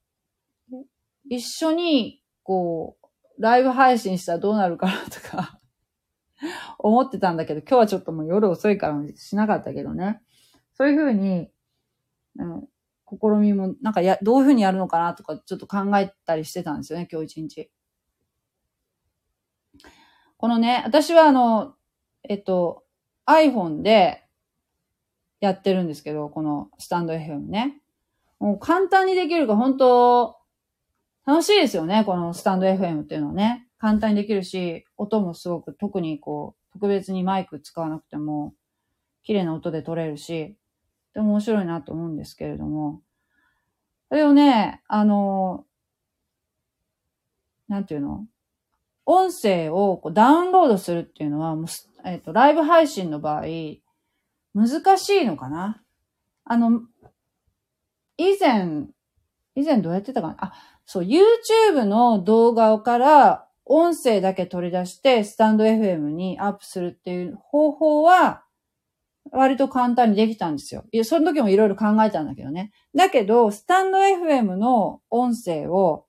[1.29, 5.61] 一緒に、こう、ライブ配信したらどうなるかなとか
[6.79, 10.21] 思ってたんだけど、今日はちょっともう夜遅いからしなかったけどね。
[10.75, 11.51] そういうふうに、
[12.37, 12.69] うん、
[13.07, 17.71] 試みも、なんかや、どういうふうにやるのかなとか、ちょっと考えたりしてたんですよね、今日一日。
[20.37, 21.77] このね、私はあの、
[22.25, 22.85] えっと、
[23.27, 24.28] iPhone で
[25.41, 27.81] やってるんですけど、このスタンド FM ね。
[28.39, 30.37] もう簡単にできるか本当
[31.27, 33.67] 楽しいですよね、このスタンド FM っていうのはね。
[33.79, 38.55] 簡単にできるし、音もすごく特にこう、特別にマイク使わなくても、
[39.23, 40.57] 綺麗な音で撮れるし、
[41.15, 43.03] でも面白いなと思うんですけれども、
[44.09, 45.67] それをね、あの、
[47.69, 48.27] なんていうの？
[49.05, 51.67] 音声をこうダウンロードするっていうのは、もう
[52.05, 53.43] えっ、ー、と、ライブ配信の場合、
[54.67, 55.83] 難しいのかな？
[56.45, 56.83] あの、
[58.17, 58.87] 以前、
[59.55, 60.37] 以前どうやってたかな？
[60.39, 60.53] あ、
[60.87, 68.45] そう、YouTube の動画から音声だけ取り出して、スタンド FM にアップするっていう方法は、
[69.31, 70.85] 割と簡単にできたんですよ。
[70.91, 72.73] いや、その時もいろいろ考えたんだけどね。
[72.95, 76.07] だけど、スタンド FM の音声を、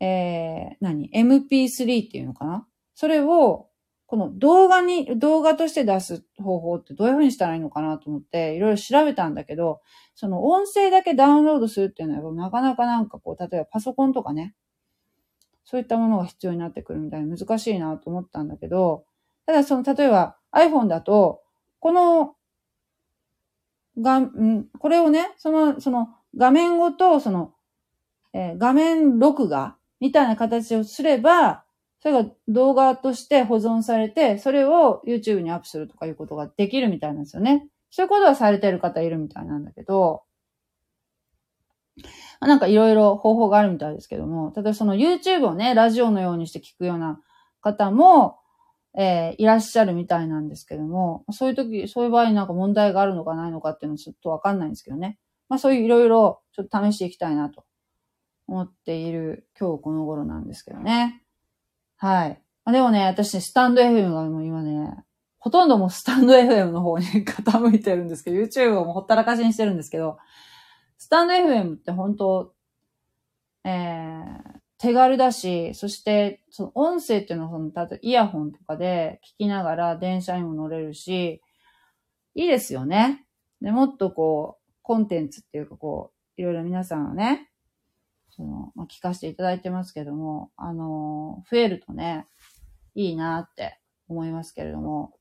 [0.00, 2.66] えー、何 ?MP3 っていうのかな？
[2.94, 3.69] それを
[4.10, 9.82] この動画に、動画として出す方法ってどういうふうにしたらいいのかなと思って、いろいろ調べたんだけど、
[10.16, 14.56] その音声だけダウンロードするっていうのは、なかなかなんかこう、例えばパソコンとかね、
[15.64, 19.04] そういったものが必要になってくるみたいな難しいなと思ったんだけど、
[19.46, 21.44] ただその、例えば iPhone だと、
[21.78, 22.34] この、
[23.96, 27.54] が、ん、これをね、その、その画面ごと、その、
[28.32, 31.62] えー、画面録画みたいな形をすれば、
[32.00, 37.68] それが動画として保存されて、それを YouTube にアップするとかいうことができるみたいなんですよね。
[37.90, 40.22] そういうことはされてる方いるみたいなんだけど、
[42.40, 47.20] なんかいろいろ方法があるみたいですけども、例えばその YouTube をね、ラジオのようにして聞くような
[47.60, 48.38] 方も、
[48.96, 55.18] えー、いらっしゃるみたいなんですけども、そういう時、そういう場合になんか問題があるのかないのかっていうのはちょっとわかんないんですけどね。
[55.50, 57.64] まあそういういろいろちょっと試していきたいなと
[58.48, 61.19] 思っている今日この頃なんですけどね。
[62.00, 62.42] はい。
[62.72, 65.04] でもね、私、スタンド FM がもう今ね、
[65.38, 70.16] ほとんどもうスタンド FM の方に 傾いてるんですけど、YouTube をもほったらかしにしてるんですけど、
[70.96, 72.54] スタンド FM って本当、
[73.64, 81.42] えー、手軽だし、そして、その音声っていうのは、その、例えばイヤホンとかで聞きながら電車にも乗れるし、
[82.34, 83.26] いいですよね。
[83.60, 87.49] で、もっとこう、コンテンツっていうかこう、いろいろ皆さんはね、
[88.30, 92.26] その、まあ、聞かせていただいてますけども、あの増えるとね、
[92.94, 93.78] いいなって
[94.08, 95.12] 思いますけれども、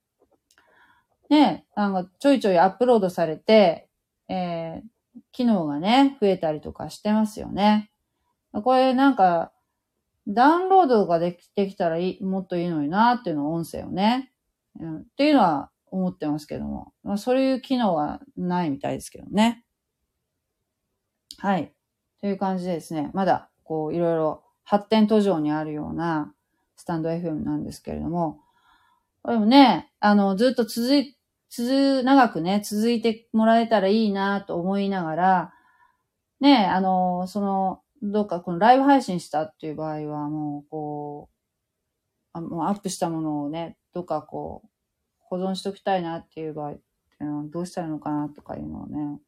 [1.30, 3.88] ね、なんかちょいちょいアップロードされて、
[4.28, 7.92] えー、機能がね、増えたりとかしてますよね。
[8.52, 9.52] これなんか、
[10.28, 14.32] ダウンロードができできたらいい、もっといいのになっていうの音声をね、
[14.80, 19.64] うん、っていうのは思ってますけども、まあ、そういう機能はないみたいですけどね。
[21.38, 21.74] はい。
[22.22, 26.34] という感じでですね、まだ、こう、いろいろ発展途上にあるような
[26.76, 28.40] スタンド FM なんですけれども、
[29.22, 31.18] これもね、あの、ずっと続い、
[31.50, 35.54] 続、長くね、続いてもらえたらいいなと思いながら、
[36.40, 41.40] ね、あの、その、どうかこのライブ配信したっていう場合は、もう、こう、
[42.32, 44.70] あもうアップしたものをね、どっかこう、
[45.20, 46.80] 保存しときたいなっていう場合って
[47.24, 49.20] いうのはどうしたらいいのかなとかいうのをね、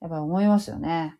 [0.00, 1.18] やっぱり思いますよね。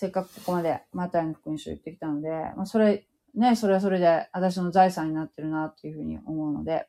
[0.00, 6.86] せっかくここまでマタイの福音書言ってきたので、まあ、それ、ね、それはそれで私の財産になってるなっていうふうに思うので、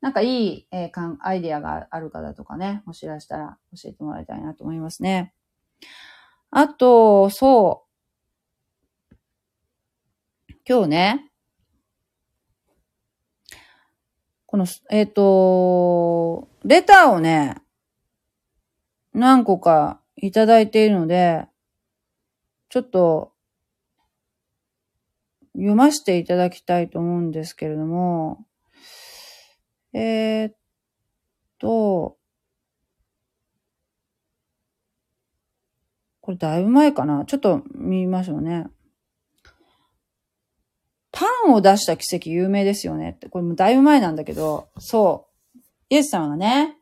[0.00, 5.34] なんかいい、えー、かんアイディアがある方とかね、もしらしたら教えてもらいたいなと思いますね。
[6.52, 7.84] あと、そ
[9.00, 9.14] う。
[10.64, 11.32] 今日ね、
[14.46, 17.56] この、えっ、ー、と、レターをね、
[19.12, 21.48] 何個かいただいているので、
[22.72, 23.34] ちょっと、
[25.52, 28.46] 読ませていただきたいと思うんですけれども、
[29.92, 30.54] えー、っ
[31.58, 32.16] と、
[36.22, 37.26] これだいぶ前かな？
[37.26, 38.68] ちょっと見ましょうね。
[41.10, 43.28] パンを出した奇跡有名ですよねって。
[43.28, 45.58] これもだいぶ前なんだけど、そう。
[45.90, 46.78] イエス様がね、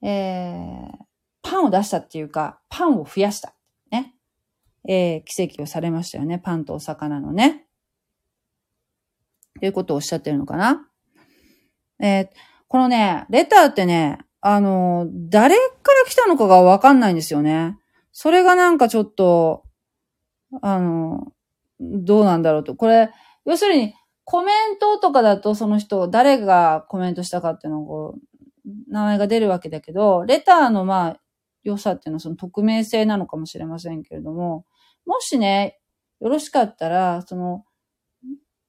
[0.00, 1.04] えー、
[1.42, 3.52] パンを出したっていうか、パンを増やした。
[4.88, 6.38] えー、奇跡をされましたよね。
[6.38, 7.66] パンとお魚のね。
[9.58, 10.88] ということをおっしゃってるのかな。
[12.00, 12.28] えー、
[12.68, 15.62] このね、レターってね、あの、誰か
[16.04, 17.78] ら来たのかがわかんないんですよね。
[18.12, 19.64] それがなんかちょっと、
[20.62, 21.32] あの、
[21.80, 22.74] どうなんだろうと。
[22.74, 23.10] これ、
[23.44, 28.14] 要するに、コメントとかだとその人、誰がコメントしたかっていうのを、
[28.88, 31.20] 名前が出るわけだけど、レターのまあ、
[31.62, 34.64] 良さっていうのはその匿名性なのかもしれませんけれども、
[35.06, 35.78] もしね、
[36.20, 37.64] よろしかったら、その、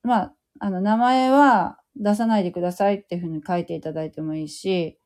[0.04, 5.00] まあ、あの、名前は出さないでくださいっていうふうに書いていただいてもいいし、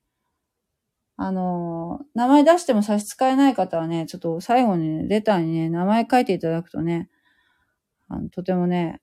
[1.18, 7.10] あの、名前出しても差し支えない方はね、ちょっと最後にね、レターにね、名前書いていただくとね、
[8.08, 9.02] あのとてもね、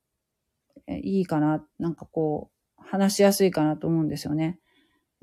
[0.89, 4.59] いいかな、なんかこう、話しやすいかなと思うんですよね。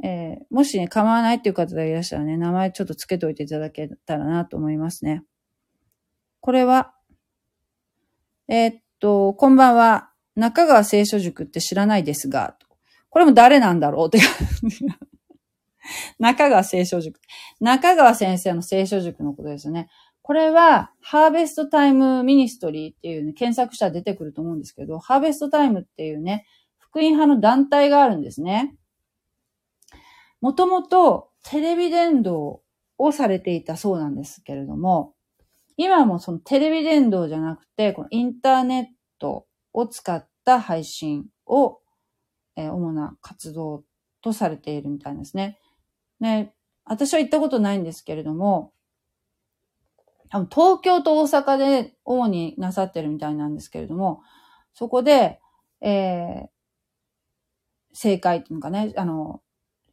[0.03, 5.23] えー、もしね、構わないっていう方がいらっしゃらね、名前ちょっと付けといていただけたらなと思いますね。
[6.41, 6.94] これは、
[8.47, 10.11] えー、っと、こんばんは。
[10.35, 12.55] 中川聖書塾って知らないですが、
[13.09, 14.19] これも誰なんだろうって
[16.19, 17.19] 中川聖書塾。
[17.59, 19.89] 中川先生の聖書塾のことですよね。
[20.21, 26.45] これは、ハーベストタイムミニストリーっていうね、検索したら出てくると思うんですけど、ハーベストタイムっていうね、
[26.77, 28.75] 福音派の団体があるんですね。
[30.39, 32.61] もともとテレビ伝道
[32.99, 35.14] をされていたそうなんですけれども、
[35.77, 41.79] 今もそのテレビ伝道じゃなくて、このインターネットを使った配信を、
[42.55, 43.83] えー、主な活動
[44.21, 45.59] とされているみたいですね。
[46.19, 46.53] ね、
[46.85, 48.71] 私は行ったことないんですけれども、
[50.49, 54.21] 東京と大阪で主になさってるみたいなんですけれども、
[54.73, 55.39] そこで、
[55.81, 56.47] えー、
[57.93, 59.41] 正解っていうかね、あの、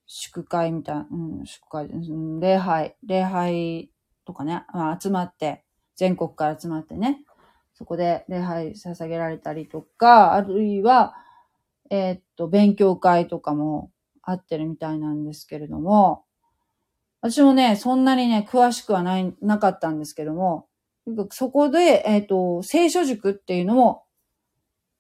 [0.07, 3.91] 祝会みたいな、うん、祝会、うん、礼拝、礼拝
[4.25, 5.65] とかね、まあ、集まって、
[5.97, 7.25] 全国から集まってね、
[7.75, 11.15] そこで礼拝捧げられたりとか、あるいは、
[11.91, 13.91] えー、っと、勉強会とかも
[14.23, 16.25] あってるみたいなんですけれども、
[17.21, 20.69] 私もね、そんなにね、詳しくはない、なかったんですけども、
[21.31, 24.05] そこで、えっ、ー、と、聖書塾っていうのも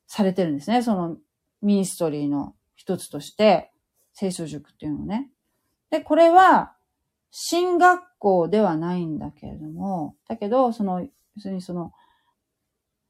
[0.06, 0.82] されてるんですね。
[0.82, 1.16] その
[1.62, 3.70] ミニストリーの一つとして、
[4.12, 5.30] 聖書塾っていうのね。
[5.90, 6.74] で、これは、
[7.32, 11.08] 進学校ではないんだけれども、だけど、その、要
[11.40, 11.92] するにその、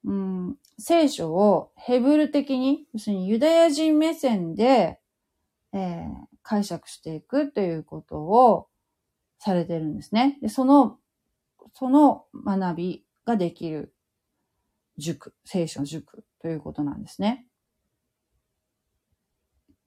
[0.05, 4.99] うん、聖書をヘブル的に、要するにユダヤ人目線で、
[5.75, 6.09] えー、
[6.43, 8.69] 解釈していくということを、
[9.43, 10.39] されてるんですね。
[10.41, 10.99] で、その、
[11.75, 13.93] その学びができる
[14.99, 17.49] 塾、聖書塾ということなんですね。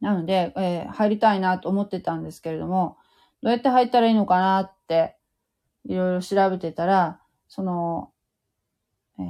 [0.01, 2.97] なので、えー、入りたいなと思ってたんですけれども、
[3.45, 5.15] どうやって入ったらいいのかなって、
[5.87, 8.09] いろいろ調べてたら、その、
[9.19, 9.25] えー、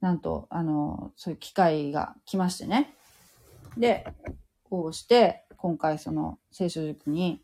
[0.00, 2.94] なんと、あの、そういう機会が来ましてね。
[3.76, 4.06] で、
[4.64, 7.42] こうして、今回その聖書塾に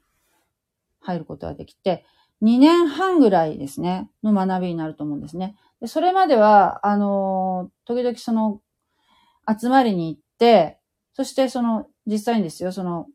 [1.00, 2.06] 入ることができて、
[2.42, 5.56] 2年半ぐらいですね、の学びになると思うんですね。
[5.82, 8.62] でそれまでは、あのー、時々その、
[9.46, 10.78] 集まりに行って、
[11.12, 13.08] そしてその、実際にですよ、その、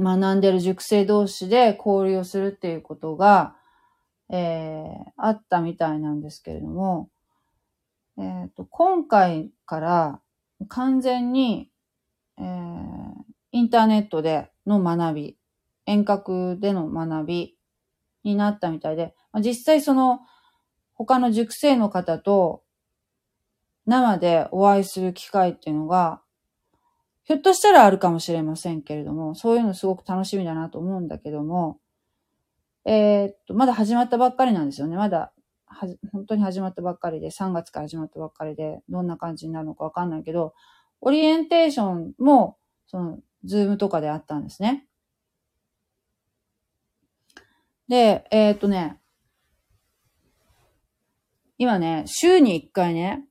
[0.00, 3.54] 学んでる塾生同士で交流をするっていうことが、
[4.30, 7.10] えー、あったみたいなんですけれども、
[8.18, 10.20] えっ、ー、と、今回から
[10.68, 11.70] 完全に、
[12.38, 12.44] えー、
[13.52, 15.36] インターネットでの学び、
[15.86, 17.56] 遠隔での学び
[18.24, 20.20] になったみたいで、実際その
[20.94, 22.62] 他の塾生の方と
[23.86, 26.20] 生でお会いする機会っていうのが、
[27.30, 31.78] ひょっとしたらあるかもしれませんけれども、そういうのすごく楽しみだなと思うんだけども、
[32.84, 34.96] えー、っと、まだ始まったばっかりなんですよね。
[34.96, 35.32] まだ、
[35.64, 40.54] は本当に始まったばっかりで、3月から始まったばっかりで、どんな感じになるのかわかんないけど、
[41.00, 42.58] オリエンテーションも、
[42.88, 44.88] その、ズームとかであったんですね。
[47.86, 48.98] で、えー、っとね、
[51.58, 53.24] 今ね、週に1回ね、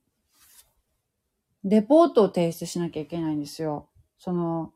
[1.64, 3.89] レポートを提出しなきゃいけないんですよ。
[4.20, 4.72] その、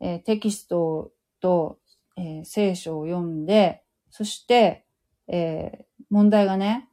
[0.00, 1.10] えー、テキスト
[1.40, 1.78] と、
[2.16, 4.86] えー、聖書を読んで、そして、
[5.26, 6.88] えー、問題がね、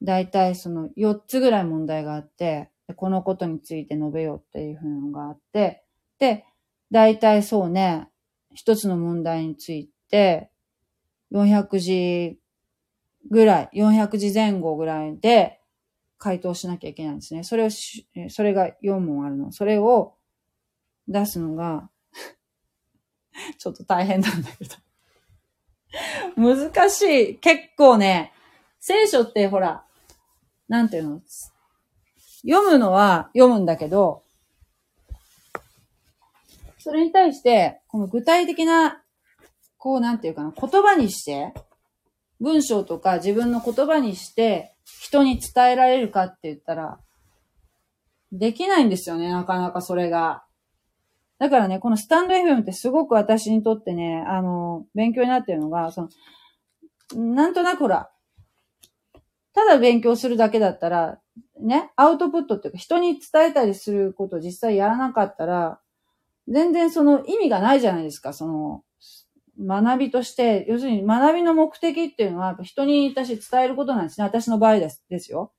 [0.00, 5.84] だいたいその4つぐらい問題があって、このことについて述べようっていうふうなのがあって、
[6.20, 6.46] で、
[6.92, 8.08] だいたいそうね、
[8.54, 10.50] 一つの問題について、
[11.32, 12.38] 400字
[13.28, 15.60] ぐらい、400字前後ぐらいで
[16.16, 17.42] 回答しなきゃいけないんですね。
[17.42, 19.50] それをそれが4問あるの。
[19.50, 20.14] それを
[21.08, 21.88] 出すのが
[23.58, 24.76] ちょっと大変なんだけど
[26.36, 27.38] 難しい。
[27.38, 28.32] 結構ね、
[28.78, 29.84] 聖書ってほら、
[30.68, 31.20] なんていうの？
[32.42, 34.22] 読むのは読むんだけど、
[36.78, 39.02] それに対して、この具体的な、
[39.78, 41.54] こうなんていうかな、言葉にして、
[42.40, 47.00] 文章とか自分の言葉にして人に伝えられるかって言ったら、
[48.30, 50.44] できないんですよね、なかなかそれが。
[51.38, 56.08] だからね、このスタンド FM ってすごく私にとってね、あの、勉強になってるのが、その、
[57.34, 58.10] なんとなくほら、
[59.54, 61.20] ただ勉強するだけだったら、
[61.60, 65.80] ね、アウトプットっていうか人に伝えたりすることを実際やらなかったら、
[66.48, 68.82] 全然その意味がないじゃないですか、その、
[69.60, 74.24] 学びとして、要するに学びの目的っていうのは、人に私伝えることなんですね。
[74.24, 75.52] 私の場合ですですよ。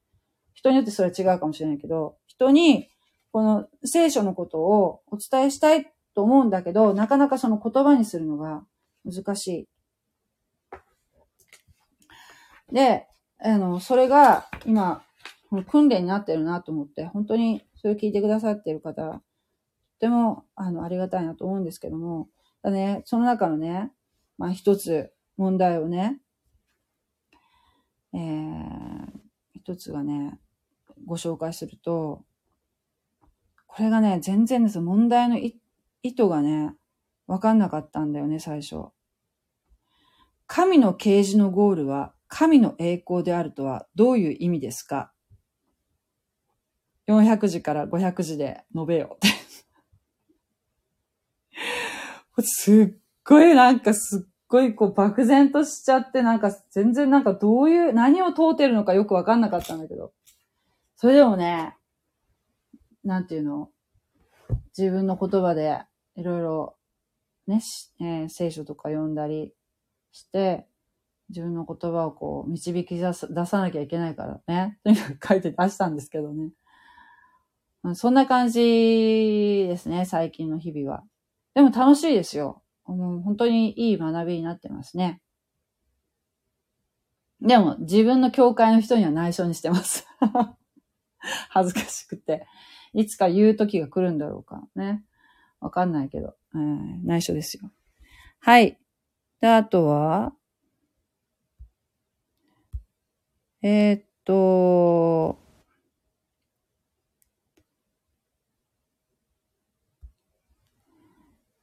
[0.54, 2.90] 人によってそれは違うかもしれないけど、人に
[3.32, 8.64] この聖書のことをお伝えしたいと思うんだけど、なかなかその言葉にするのが
[9.06, 9.68] 難しい。
[12.74, 13.08] で、
[13.40, 15.04] あの、それが今、
[15.68, 19.22] 訓練になってるなと思って、本当にそれ聞いてくださっている方、と
[20.00, 22.30] ても、あの、ありがたいなと思うんですけども、
[22.62, 23.92] だね、その中のね、
[24.38, 26.20] まあ一つ問題をね、
[28.14, 29.08] えー、
[29.54, 30.40] 一つがね、
[31.06, 32.24] ご紹介すると、
[33.70, 34.80] これがね、全然です。
[34.80, 35.54] 問題の意
[36.18, 36.74] 図がね、
[37.28, 38.88] わかんなかったんだよね、最初。
[40.48, 45.14] 神の啓示のゴールは神の栄光であるとはどういう意味ですか
[47.08, 49.20] ?400 字から500字で述べよ
[52.38, 60.12] う すっごいなんかすっごいこう漠然としちゃって、なんか全然なんかどういう、何を問うてるのかよくわかんなかったんだけど。
[60.96, 61.78] それでもね、
[63.10, 63.72] なんていうの、
[64.78, 65.82] 自分の言葉で
[66.16, 66.76] いろいろ
[67.48, 67.60] ね、
[68.00, 69.52] えー、聖書とか読んだり
[70.12, 70.68] して、
[71.30, 74.78] 自分の言葉をこう導き出さ出さなきゃいけないからね。
[74.86, 76.52] とにかく書いて出したんですけどね。
[77.96, 78.60] そんな感じ
[79.68, 81.04] ですね、最近の日々は。
[81.56, 82.62] でも楽しいですよ。
[82.86, 85.20] もう本当にいい学びになってますね。
[87.42, 90.06] でも自分の教会の人には内緒にしてます。
[91.50, 92.46] 恥ずかしくて。
[92.94, 95.04] いつか言う時が来るんだろうかね。
[95.60, 97.72] わかんないけど、えー、内緒ですよ。
[98.40, 98.78] はい。
[99.42, 100.34] で、あとは、
[103.62, 105.38] えー、っと、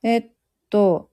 [0.03, 0.31] えっ
[0.70, 1.11] と、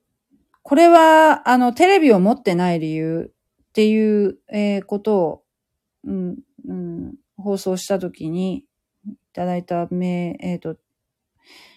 [0.62, 5.42] これは、あの、テレビを持ってない理由っていう、えー、ことを、
[6.04, 6.38] うん、
[6.68, 8.64] うん、放送したときに
[9.34, 10.76] ただいたメえっ、ー、と、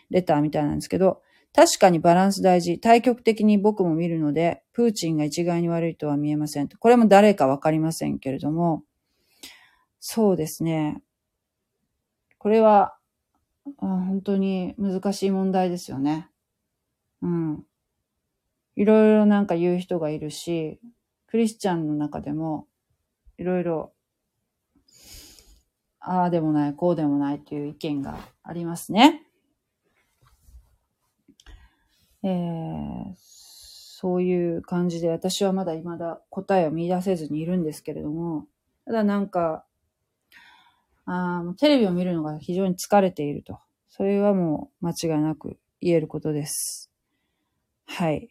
[0.10, 1.22] レターみたいなんですけど、
[1.54, 2.80] 確かにバランス大事。
[2.80, 6.70] 対極的に僕も見るので、プーチンが一概に悪いとは見えません。
[6.70, 8.84] これも誰かわかりませんけれども、
[10.00, 11.02] そうですね。
[12.38, 12.96] これは、
[13.78, 16.30] 本当に難しい問題ですよね。
[17.22, 17.64] うん。
[18.76, 20.80] いろいろなんか言う人がいるし、
[21.26, 22.68] クリスチャンの中でも、
[23.38, 23.94] いろいろ、
[26.10, 29.24] ああでもない、こうでもないという意見がありますね。
[32.24, 38.48] えー、そういう感じで私はまだ未だ答えを見出せずにいるんですけれども、
[38.86, 39.66] ただなんか、
[41.06, 43.60] あテレビを見るのが非常に疲れていると。
[43.90, 46.90] それはもう間違いなく言えることです。
[47.86, 48.30] はい。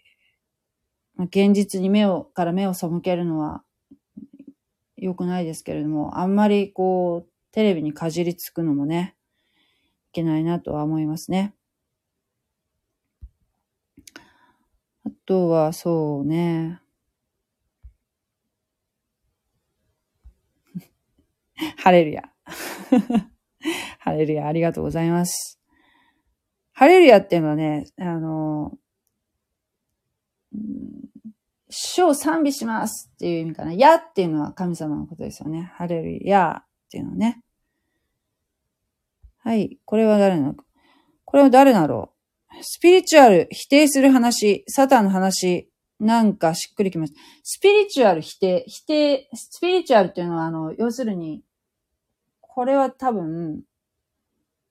[1.19, 3.63] 現実に目を、から目を背けるのは
[4.97, 9.17] 良くないですけれども、あんまりこう、テレビにかじりつくのもね、
[10.11, 11.55] いけないなとは思いますね。
[15.07, 16.83] あとは、そうね。
[21.79, 22.31] ハレルヤ。
[24.01, 25.59] ハレルヤ、ありがとうございます。
[26.73, 28.77] ハレルヤっていうのはね、あの、
[31.71, 33.73] 主を賛美しますっていう意味かな。
[33.73, 35.73] やっていうのは神様のことですよね。
[35.77, 37.43] ハレルヤっていうのね。
[39.47, 39.79] はい。
[39.85, 40.57] これは誰なの？
[41.25, 42.13] これは誰だろ
[42.51, 42.65] う？
[42.65, 45.71] スピリチュアル、否定する話、サタンの話、
[46.01, 47.21] なんかしっくりきました。
[47.45, 51.45] スピリチュアル否定、否定、スピリチュアルっていうのは、あの、要するに、
[52.41, 53.63] これは多分、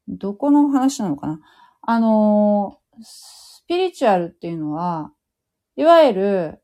[0.09, 1.39] どこの話なのかな？
[1.81, 5.13] あの、スピリチュアルっていうのは、
[5.77, 6.61] いわゆる、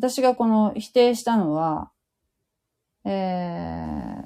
[0.00, 1.92] 私がこの否定したのは、
[3.04, 3.10] え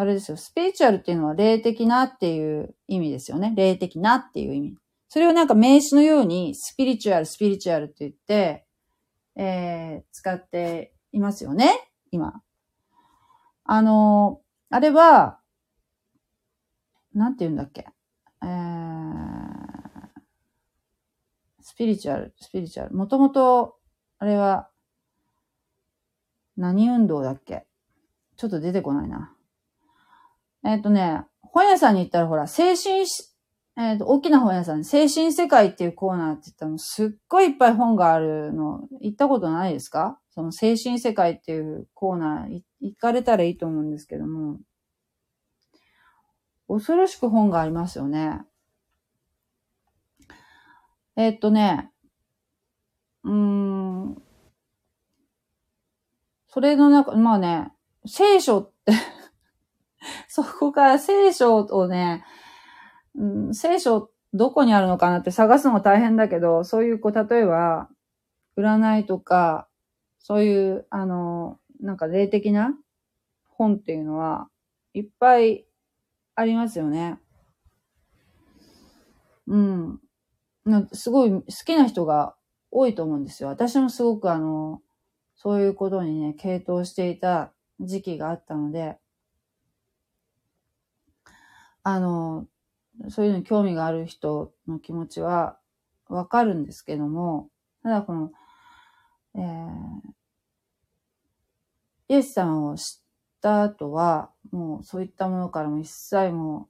[0.00, 0.38] あれですよ。
[0.38, 3.52] スピリチュアルっていうのは霊的なっていう意味ですよね。
[3.54, 4.78] 霊的なっていう意味。
[5.10, 8.64] それをなんか名詞のようにスピリチュアル、スピリチュアルって言って、
[9.36, 11.90] えー、使っていますよね。
[12.12, 12.40] 今。
[13.64, 14.40] あの、
[14.70, 15.38] あれは、
[17.12, 17.86] なんて言うんだっけ。
[18.42, 18.48] えー、
[21.60, 22.96] スピリチュアル、スピリチュアル。
[22.96, 23.76] もともと、
[24.18, 24.70] あれは、
[26.56, 27.66] 何運動だっけ
[28.38, 29.34] ちょっと出てこないな。
[30.64, 33.06] えっ、ー、とね、本屋さんに行ったらほら、精神
[33.76, 40.18] えっ、ー、と、大きな本屋さん精神世界っていうコーナーって言ったらすっごいいっぱい本があるの、行ったことないですか？
[40.30, 44.58] その精神世界っていうコーナー行かれたらいいと思うんですけども、
[46.68, 48.42] 恐ろしく本がありますよね。
[51.16, 51.90] えっ、ー、とね、
[53.24, 54.22] うん、
[56.48, 57.72] それの中、まあね、
[58.06, 58.92] 聖書って
[60.28, 62.24] そこから聖書をね、
[63.14, 67.88] うん、聖書どこにあるのかなって探すのが大変だけど、そういう、こう、例えば、
[68.56, 69.68] 占いとか、
[70.18, 72.74] そういう、あの、なんか霊的な
[73.48, 74.48] 本っていうのは、
[74.94, 75.66] いっぱい
[76.36, 77.18] ありますよね。
[79.46, 80.00] うん。
[80.92, 82.36] すごい好きな人が
[82.70, 83.48] 多いと思うんですよ。
[83.48, 84.80] 私もすごくあの、
[85.34, 88.98] そういうことにね、傾倒していた時期があったので、
[91.82, 92.46] あの、
[93.08, 95.58] そういうのに興味がある人の気持ちは
[96.08, 97.48] わかるんですけども、
[97.82, 98.32] ただこの、
[99.34, 99.42] えー、
[102.08, 103.04] イエス様を知っ
[103.40, 106.68] た後は、もうそういったものからも一切も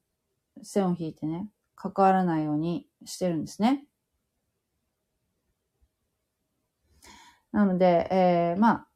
[0.61, 3.87] う線を引いてね、関わらないようにしてるんですね。
[7.53, 8.87] なので、えー、まあ、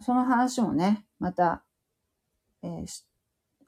[0.00, 1.64] その話もね、また、
[2.62, 2.86] えー、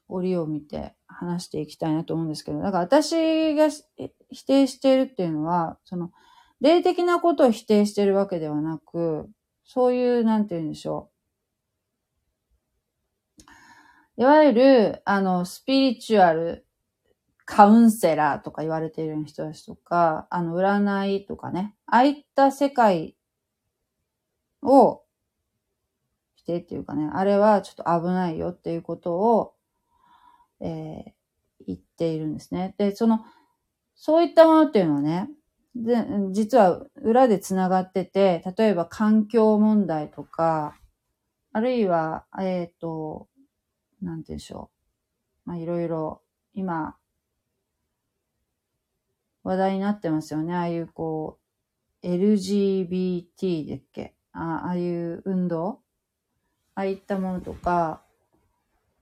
[0.09, 3.69] 折を見て話していきたいなと思うんですけど、だから私が
[4.31, 6.11] 否定しているっていうのは、その、
[6.61, 9.29] 霊的なことを否定しているわけではなく、
[9.65, 11.11] そういう、なんて言うんでしょ
[14.19, 14.23] う。
[14.23, 16.67] いわゆる、あの、スピリチュアル
[17.45, 23.17] カウンセラーとか言われている人たちとか、あの、占いとかね、ああいった世界
[24.63, 25.03] を
[26.35, 29.56] 否定っていうかね、あれはちょっと危ないよっていうことを、
[30.61, 32.75] えー、言っているんですね。
[32.79, 33.25] で、その、
[33.95, 35.31] そういったものっていうのはね、
[35.75, 40.77] で実は裏で繋がってて、例えば環境問題とか、
[41.53, 43.29] あるいは、えっ、ー、と、
[44.03, 44.71] なんて言うんでしょ
[45.47, 45.51] う。
[45.51, 46.23] まあ、いろいろ、
[46.55, 46.97] 今、
[49.43, 50.55] 話題になってますよね。
[50.55, 51.39] ああいうこ
[52.03, 54.15] う、LGBT だっけ？
[54.33, 55.81] あああいう運動？
[56.75, 58.03] ああいったものとか、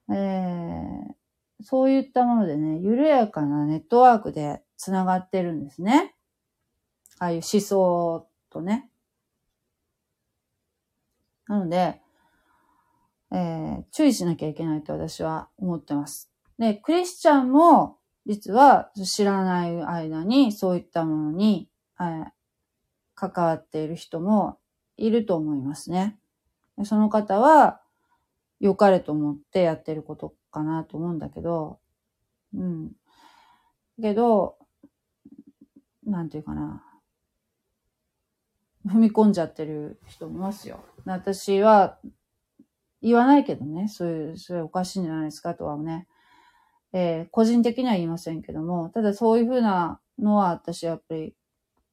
[0.08, 1.14] えー、
[1.62, 6.14] そういったものでね、緩やかなネットワークで繋がってるんですね。
[7.18, 8.90] ああいう思想とね。
[11.46, 12.00] なので、
[13.30, 16.30] えー、注意しなきゃいけないと私は思ってます。
[16.58, 21.68] で、クリスチャンも実は知らない間にそういったものに、
[22.00, 22.26] えー、
[23.14, 24.58] 関わっている人も
[24.96, 26.18] いると思いますね。
[26.84, 27.80] その方は、
[28.60, 31.80] 良かれと思ってやってることかなと思うんだけど、
[32.54, 32.92] うん。
[34.00, 34.56] けど、
[36.06, 36.82] なんていうかな。
[38.86, 40.84] 踏み込んじゃってる人もいますよ。
[41.06, 41.98] 私は
[43.02, 46.06] 言わないけどね、そういう、それおかしいんじゃないですかとはね、
[46.92, 51.34] えー、個人的には言いませんけども、ただそういうふうなのは私はやっぱり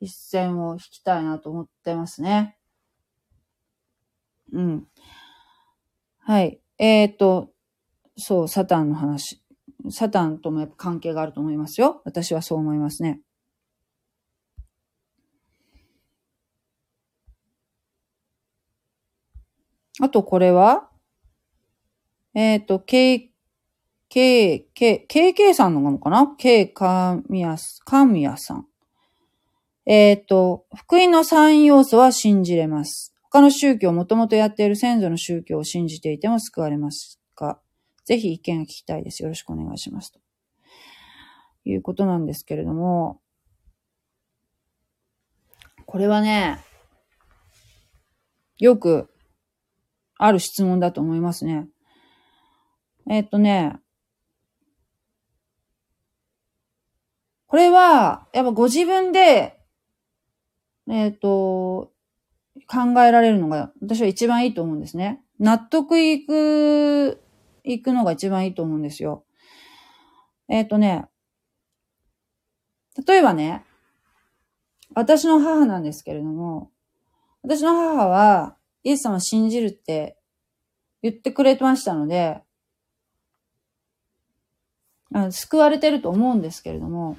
[0.02, 2.58] 一線を引きたいなと思ってますね。
[4.52, 4.88] うん。
[6.20, 6.60] はい。
[6.78, 7.52] えっ、ー、と、
[8.18, 9.42] そう、サタンの話。
[9.90, 12.02] サタンともやっぱ関係があると思いますよ。
[12.06, 13.22] 私はそう思いますね。
[20.00, 20.90] あとこれは？
[22.34, 23.32] えっ、ー、と、K、
[24.08, 28.68] K、K、KK さんのものかな ?K かみや、かみやさん。
[29.86, 33.14] えっ、ー、と、福音の3要素は信じれます。
[33.24, 37.60] 他の宗教、もともとやっている先祖の宗教を信じていても救われますか？
[38.12, 39.24] ぜひ意見が聞きたいです。
[39.24, 40.12] よろしくお願いします。
[40.12, 40.20] と
[41.64, 43.22] いうことなんですけれども、
[45.86, 46.60] これはね、
[48.58, 49.10] よく
[50.18, 51.70] ある質問だと思いますね。
[53.10, 53.78] えっとね、
[57.48, 59.58] これは、やっぱご自分で、
[60.90, 61.94] えっ、と、
[62.68, 65.24] 考えられるのが私は一番いいと思うんですね。
[65.40, 67.22] 納得いく、
[67.64, 69.24] いくのが一番いいと思うんですよ。
[70.50, 71.06] えっ、とね、
[73.08, 73.64] 例えばね、
[74.94, 76.72] 私の母なんですけれども、
[77.44, 80.18] 私の母は、イエス様信じるって
[81.02, 82.42] 言ってくれてましたので、
[85.14, 87.18] あ救われてると思うんですけれども、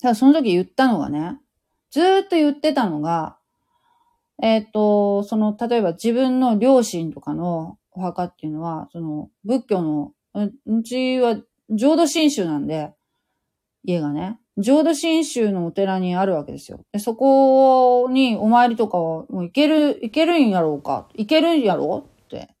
[0.00, 1.40] ただその時言ったのがね、
[1.90, 3.38] ずーっと言ってたのが、
[4.42, 11.36] えっ、ー、と、その、例えば自分の両親とかのお墓っていうのは、その、仏教の、うちは
[11.70, 12.92] 浄土真宗なんで、
[13.84, 16.80] 家がね、浄土真宗のお寺にあるわけですよ。
[16.92, 22.54] でそこにお参りとかは、もう行ける、行けるんやろうか行けるんやろうって。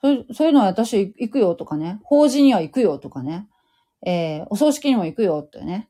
[0.00, 2.00] そうそういうのは私行くよとかね。
[2.04, 3.48] 法事には行くよとかね。
[4.06, 5.88] えー、お葬式にも行くよってね。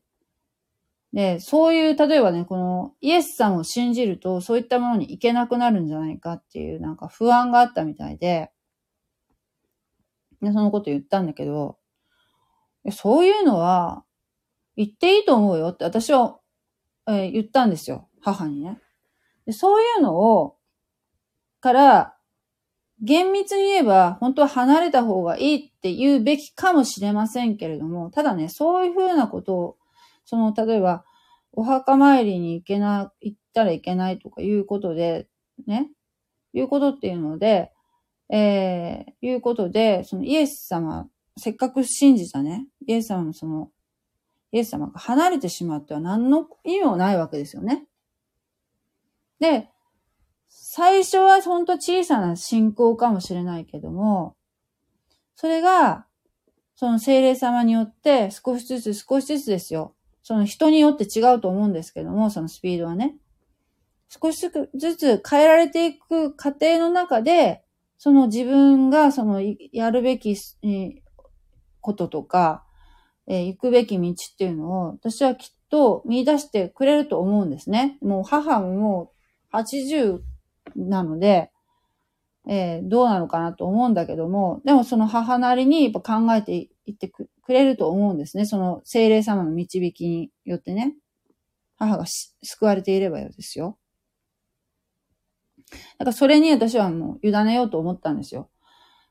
[1.12, 8.50] で、そういう、例えばね、このイエスさんを信じると、そういったものに行けなくなるんじゃないかっていう、なんか不安があったみたいで、
[10.42, 11.78] で、そのこと言ったんだけど、
[12.92, 14.04] そういうのは、
[14.76, 16.38] 言っていいと思うよって私は、
[17.08, 18.08] えー、言ったんですよ。
[18.20, 18.78] 母にね。
[19.46, 20.56] でそういうのを、
[21.60, 22.14] から、
[23.00, 29.76] 厳密に言えば、本当は離れた方がいいって言うべきかもしれませんけれども、ただね、そういうふうなことを、
[30.28, 31.04] その、例えば、
[31.52, 35.26] お墓参りに行けな、行ったらいけないとかいうことで、
[35.66, 35.90] ね、
[36.52, 37.72] いうことっていうので、
[38.30, 43.70] えー、いうことで、そのイエス様、せっかく信じたね、イエス様のその
[44.52, 47.86] イエス様が離れてしまっては何の意味もないわけですよね。
[49.40, 49.70] で、
[50.48, 54.36] 最初はほんと小さな信仰かもしれないけども、
[55.36, 56.06] それが、
[56.74, 59.94] その精霊様によって少しずつ少しずつですよ。
[60.28, 63.16] その人によって違うと思うんですけども、そのスピードはね。
[64.08, 67.64] 少しずつ変えられていく過程の中で、
[67.96, 69.40] その自分がその
[69.72, 70.36] やるべき
[71.80, 72.62] こととか、
[73.26, 77.96] え、行くべき道っていうのを、私はきっと見出してくれると思うんですね。
[78.02, 79.12] もう母も
[79.54, 80.18] 80
[80.76, 81.50] なので、
[82.46, 88.46] えー、どうなのかなと思うんだけども、でもその母なりにやっぱ考えていってくれると思うんですね。
[88.46, 90.94] その精霊様の導きによってね。
[91.76, 93.78] 母が救われていればよですよ。
[95.98, 98.50] だからそれに私はもう委ねようと思ったんですよ。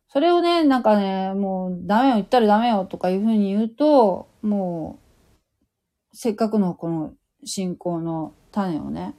[0.09, 4.99] それをね、なんかね、もうダメよ、言ったらダメよとかいうふうに言うと、も
[6.13, 7.13] う、せっかくのこの
[7.43, 9.15] 信仰の種をね、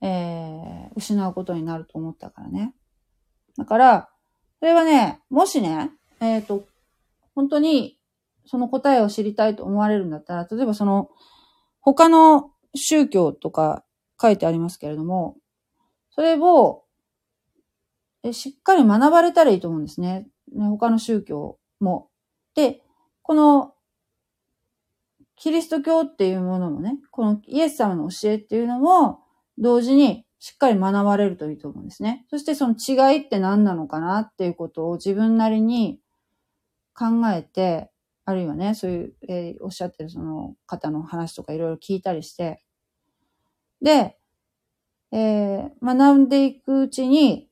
[0.00, 2.72] えー、失うことになると思ったからね。
[3.58, 4.08] だから、
[4.60, 5.90] それはね、もしね、
[6.20, 6.64] えっ、ー、と、
[7.34, 7.98] 本当に
[8.46, 11.10] その答えを知りたいと思われるんだったら、例えばその、
[11.80, 13.84] 他の宗教とか
[14.20, 15.36] 書いてありますけれども、
[16.10, 16.84] それを
[18.32, 20.28] しっかり学ばれたらいいと思うんですね。
[20.54, 22.10] 他の宗教も。
[22.54, 22.82] で、
[23.22, 23.74] この、
[25.36, 29.20] キリスト教っていうものもね、このイエス様の教えっていうのも、
[29.56, 32.26] 同時にしっかり学ばれるといいと思うんですね。
[32.28, 35.99] そしてその違いって何なのかなっていうことを自分なりに
[36.94, 37.90] 考えて、
[38.24, 42.62] あるいはね、そういう、えー、おっしゃってるその方の話とかいろいろ聞いたりして、
[43.82, 44.16] で、
[45.12, 47.48] えー、学んでいくうちに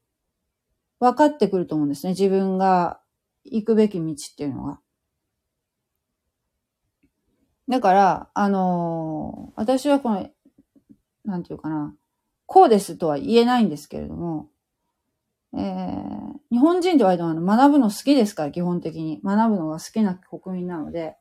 [1.01, 2.11] 分かってくると思うんですね。
[2.11, 3.01] 自分が
[3.45, 4.81] 行くべき道っていうのが。
[7.69, 10.29] だから、あのー、私はこの、
[11.25, 11.95] なんていうかな、
[12.47, 14.49] こうですとは言えないんですけれども、
[15.55, 19.21] えー、日本人って割とあの学ぶの好きですから、基本的に。
[19.25, 21.17] 学ぶのが好きな国民なので、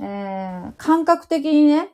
[0.00, 1.90] えー、感覚的にね、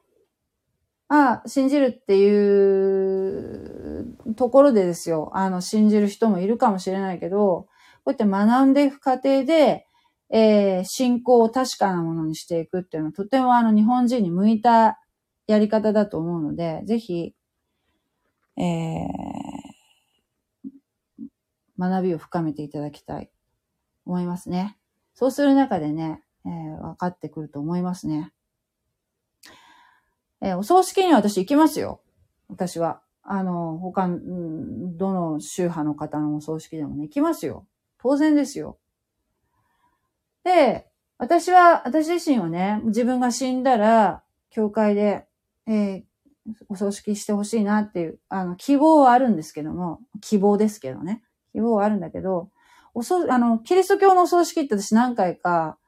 [1.09, 5.31] あ信じるっていうところでですよ。
[5.35, 7.69] あの、信じる人もいるかもしれないけど、
[8.05, 9.87] こうやって学んでいく過程で、
[10.31, 14.99] えー、信仰を確かなものにしていくっていうのは、とてもあの、日本人に向いた
[15.47, 17.35] やり方だと思うので、ぜひ、
[18.57, 19.44] えー、
[21.79, 23.31] 学びを深めていただきたい、
[24.07, 24.79] 思いますね。
[25.15, 28.33] そうする中でね、えー、分かってくると思いますね。
[30.41, 32.03] えー、お葬式には私行きますよ。
[32.49, 33.01] 私は。
[33.23, 37.67] あの、他、どの宗派の方のお葬式でもね、行きますよ。
[37.99, 38.79] 当然ですよ。
[40.45, 40.87] で、
[41.17, 45.27] 私は、私自身はね、自分が死んだら、教会で、
[45.67, 46.05] えー、
[46.69, 51.23] お葬式してほしいなっていう、あの、希望はあるんですけども、希望ですけどね。
[51.55, 52.51] 希望はあるんだけど、
[52.95, 55.79] おそ、あの、キリスト教のお葬式って私何回か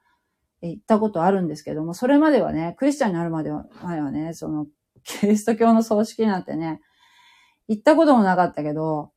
[0.61, 4.65] 行ったことあるんですけども、それまではね、クリスチャンになるまでは、前はね、その、
[5.03, 6.81] キリスト教の葬式なんてね、
[7.67, 9.11] 行ったこともなかったけど、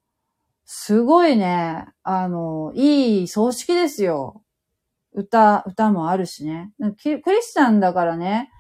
[0.65, 4.43] すごいね、あの、いい葬式ですよ。
[5.13, 6.73] 歌、歌もあるしね。
[7.03, 8.51] クリスチャンだからね、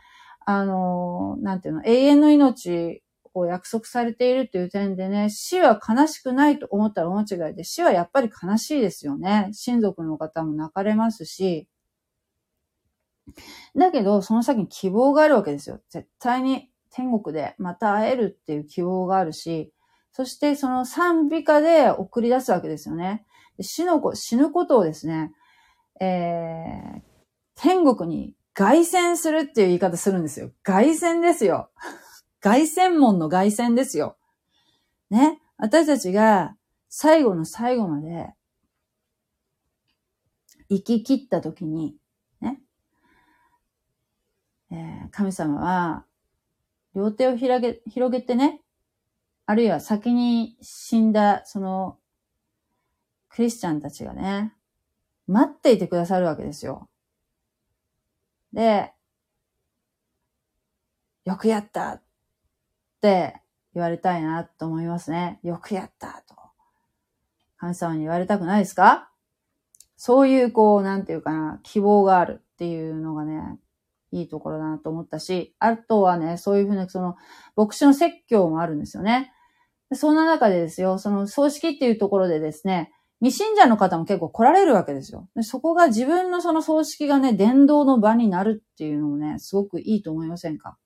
[0.47, 3.03] あの、なんていうの、永遠の命
[3.35, 9.51] を約束されているという点でね、死は悲しくないと思ったら大間違いで、死はやっぱり悲しいですよね。
[9.53, 11.69] 親族の方も泣かれますし、
[13.77, 15.81] だけど、その先に希望があるわけですよ。
[15.91, 19.73] 絶対に天国でまた会えるっていう希望があるし、
[20.13, 23.25] そしてその賛美歌で送り出すわけですよね。
[23.61, 25.33] 死の子、死ぬことをですね、
[26.01, 27.01] えー、
[27.55, 30.51] 天国に凱旋するっていう言い方するんですよ。
[30.63, 31.71] 凱旋ですよ。
[32.41, 34.17] 凱旋門の凱旋ですよ。
[35.11, 35.41] ね？
[35.57, 36.57] 私たちが
[36.89, 38.35] 最後の最後まで
[40.69, 41.97] 生き切った時に、
[44.73, 46.05] えー、神様は、
[46.95, 48.63] 両手を広げ、広げてね、
[49.45, 51.99] あるいは先に死んだ、その、
[53.29, 54.55] クリスチャンたちがね、
[55.27, 56.89] 待っていてくださるわけですよ。
[58.53, 58.93] で、
[61.25, 62.01] よくやった
[63.01, 63.41] って
[63.75, 65.41] 言われたいなと思いますね。
[65.43, 66.35] よくやったと。
[67.57, 69.11] 神様に言われたくないですか？
[69.97, 73.59] そういう、こう、なんていうかな、希望があるっていうのがね、
[74.13, 77.17] いいところだなと思ったし、あとはね、そういうふうな、その、
[77.57, 79.33] 牧師の説教もあるんですよね。
[79.93, 85.29] そんな中でですよ、その葬式っていうところでですね、未信者の方も結構来られるわけですよ。
[85.37, 90.79] でそこが自分のその葬式がね、伝道の場になるっていうのもね、すごくいいと思いませんか？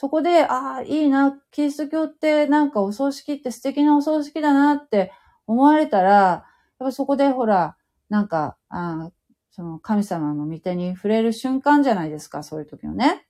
[0.00, 5.12] そこで、ああ、いいな、キリスト教ってなんかお葬式って素敵なお葬式だなって
[5.46, 6.44] 思われたら、やっ
[6.78, 7.76] ぱそこでほら、
[8.08, 9.10] なんか、あ
[9.50, 13.26] その神様の御手に触れる瞬間じゃないですか、そういう時のね。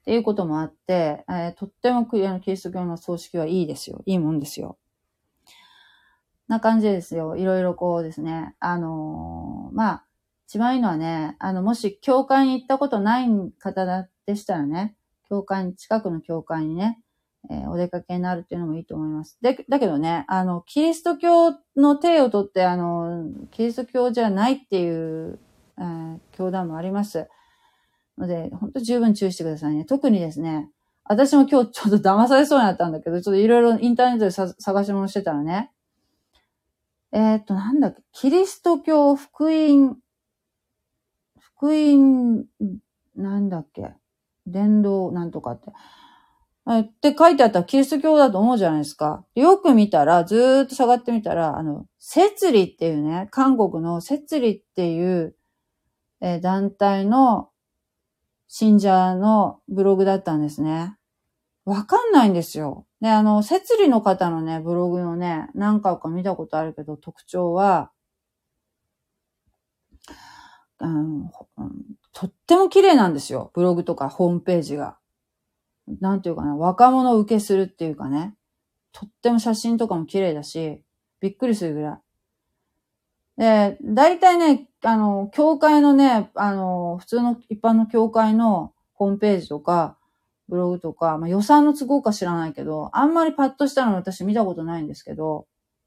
[0.00, 4.00] っていうこともあって、えー、とってもクリアのキリスト教の葬式はいいですよ。
[4.06, 4.78] いいもんですよ。
[6.48, 7.36] な感じですよ。
[7.36, 8.54] いろいろこうですね。
[8.60, 10.06] あのー、まあ、
[10.52, 13.26] 一番いいのはね、あの、もし教会に行ったことない
[13.58, 14.94] 方でしたらね、
[15.26, 17.00] 教会に、近くの教会にね、
[17.48, 19.38] えー、お出かけになるっていうのもいいと思います。
[19.40, 25.38] で、だけどね、あの、キリスト教の手を取って、あの、キリスト教じゃないっていう、
[25.78, 27.30] えー、教団もあります。
[28.18, 29.86] ので、本当十分注意してくださいね。
[29.86, 30.68] 特にですね、
[31.04, 35.72] 私も今日ちょっと騙されそうになったんだけど、ちょっといろいろインターネットで探し物してたらね、
[37.14, 40.01] えー、っと、なんだっけ、キリスト教福音、
[41.62, 42.44] 福音、
[43.14, 43.94] なんだっけ、
[44.48, 45.70] 伝道なんとかって。
[46.68, 49.24] って書いてあったらキリスト教だと思うじゃないですか。
[49.36, 55.36] よく見たら、ずーっと下がってみたら、あの、摂理っていうね、韓国の摂理っていう、
[56.20, 57.50] え、団体の
[58.48, 60.96] 信者のブログだったんですね。
[61.64, 62.86] わかんないんですよ。
[63.00, 67.91] で、あの、摂理の方のね、ブログのね、何回か見たことあるけど、特徴は、
[70.86, 71.30] うん、
[72.12, 73.50] とっても綺麗なんですよ。
[73.54, 74.98] ブログとかホームページが。
[76.00, 78.34] なんていうかな、若者受けするっていうかね、
[78.92, 80.82] とっても写真とかも綺麗だし、
[81.20, 82.00] びっくりするぐらい。
[83.38, 89.96] で、大体ね、あの、教会のね、あの、普通の一般の教会のホームページとか、
[90.48, 95.46] ブログとか、まあ、予算の都合か知らないけど、あんまりパッとしたの私見たことないんですけど、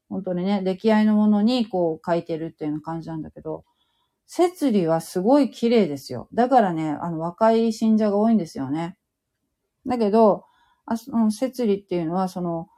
[0.09, 3.63] 本当にね、出来合いのものにこう書いてるっていうような感じなんだけど、
[4.27, 6.27] 摂理はすごい綺麗ですよ。
[6.33, 8.97] だからね、あの若い信者が多いんですよね。
[9.85, 10.45] だけど、
[10.85, 12.69] あその摂理っていうのは、その、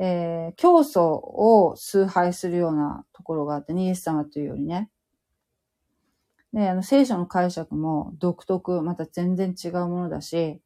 [0.00, 4.90] えー、教祖を崇拝するようなところがあってね、イエス様というよりね。
[6.52, 10.60] で、あの、聖書の解釈も独特、また全然違うものだし、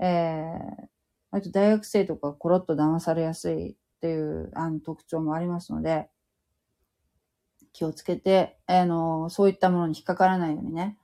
[0.00, 0.86] えー、
[1.30, 6.08] 割と大学生とかコロッと騙されやすいっていうあの特徴もありますので、
[7.72, 10.98] 気をつけて、あの、そういったものに引っかからないようにね、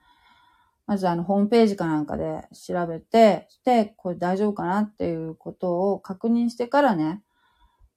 [0.86, 7.22] まずあの、ホームページかなんかで調べて、で、これ大丈夫かなっていうことを確認してからね、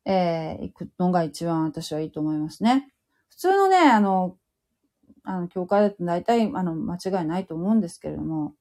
[0.05, 2.93] えー、行くのが一番私はいいと思いますね。
[3.29, 4.37] 普通のね、あの、
[5.23, 8.53] あの、教会だと大体、あの、間違いないと思うんですけれども、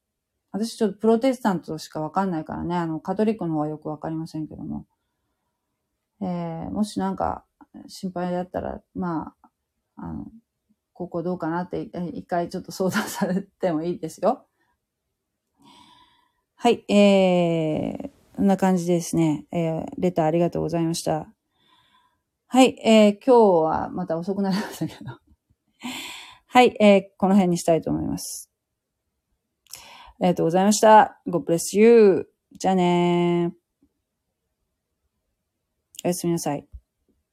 [0.51, 4.85] 私ちょっとプロテスタントしかわかんないからね、あの、カトリックの方はよくわかりませんけども、
[6.21, 7.45] えー、もしなんか
[7.87, 9.46] 心配だったら、まあ、
[9.97, 10.25] あの、
[10.93, 11.81] ここどうかなって
[12.13, 14.47] 一回ちょっと相談されてもいいですよ。
[16.55, 19.45] はい、えー、こんな感じですね。
[19.51, 21.27] えー、レターありがとうございました。
[22.47, 25.19] はい、えー、今日はまた遅くなりましたけど。
[26.47, 28.49] はい、えー、この辺にしたいと思います。
[29.73, 29.79] あ
[30.21, 31.21] りがとうございました。
[31.27, 32.27] God bless you.
[32.57, 33.55] じゃあねー。
[36.05, 36.67] おやすみなさい。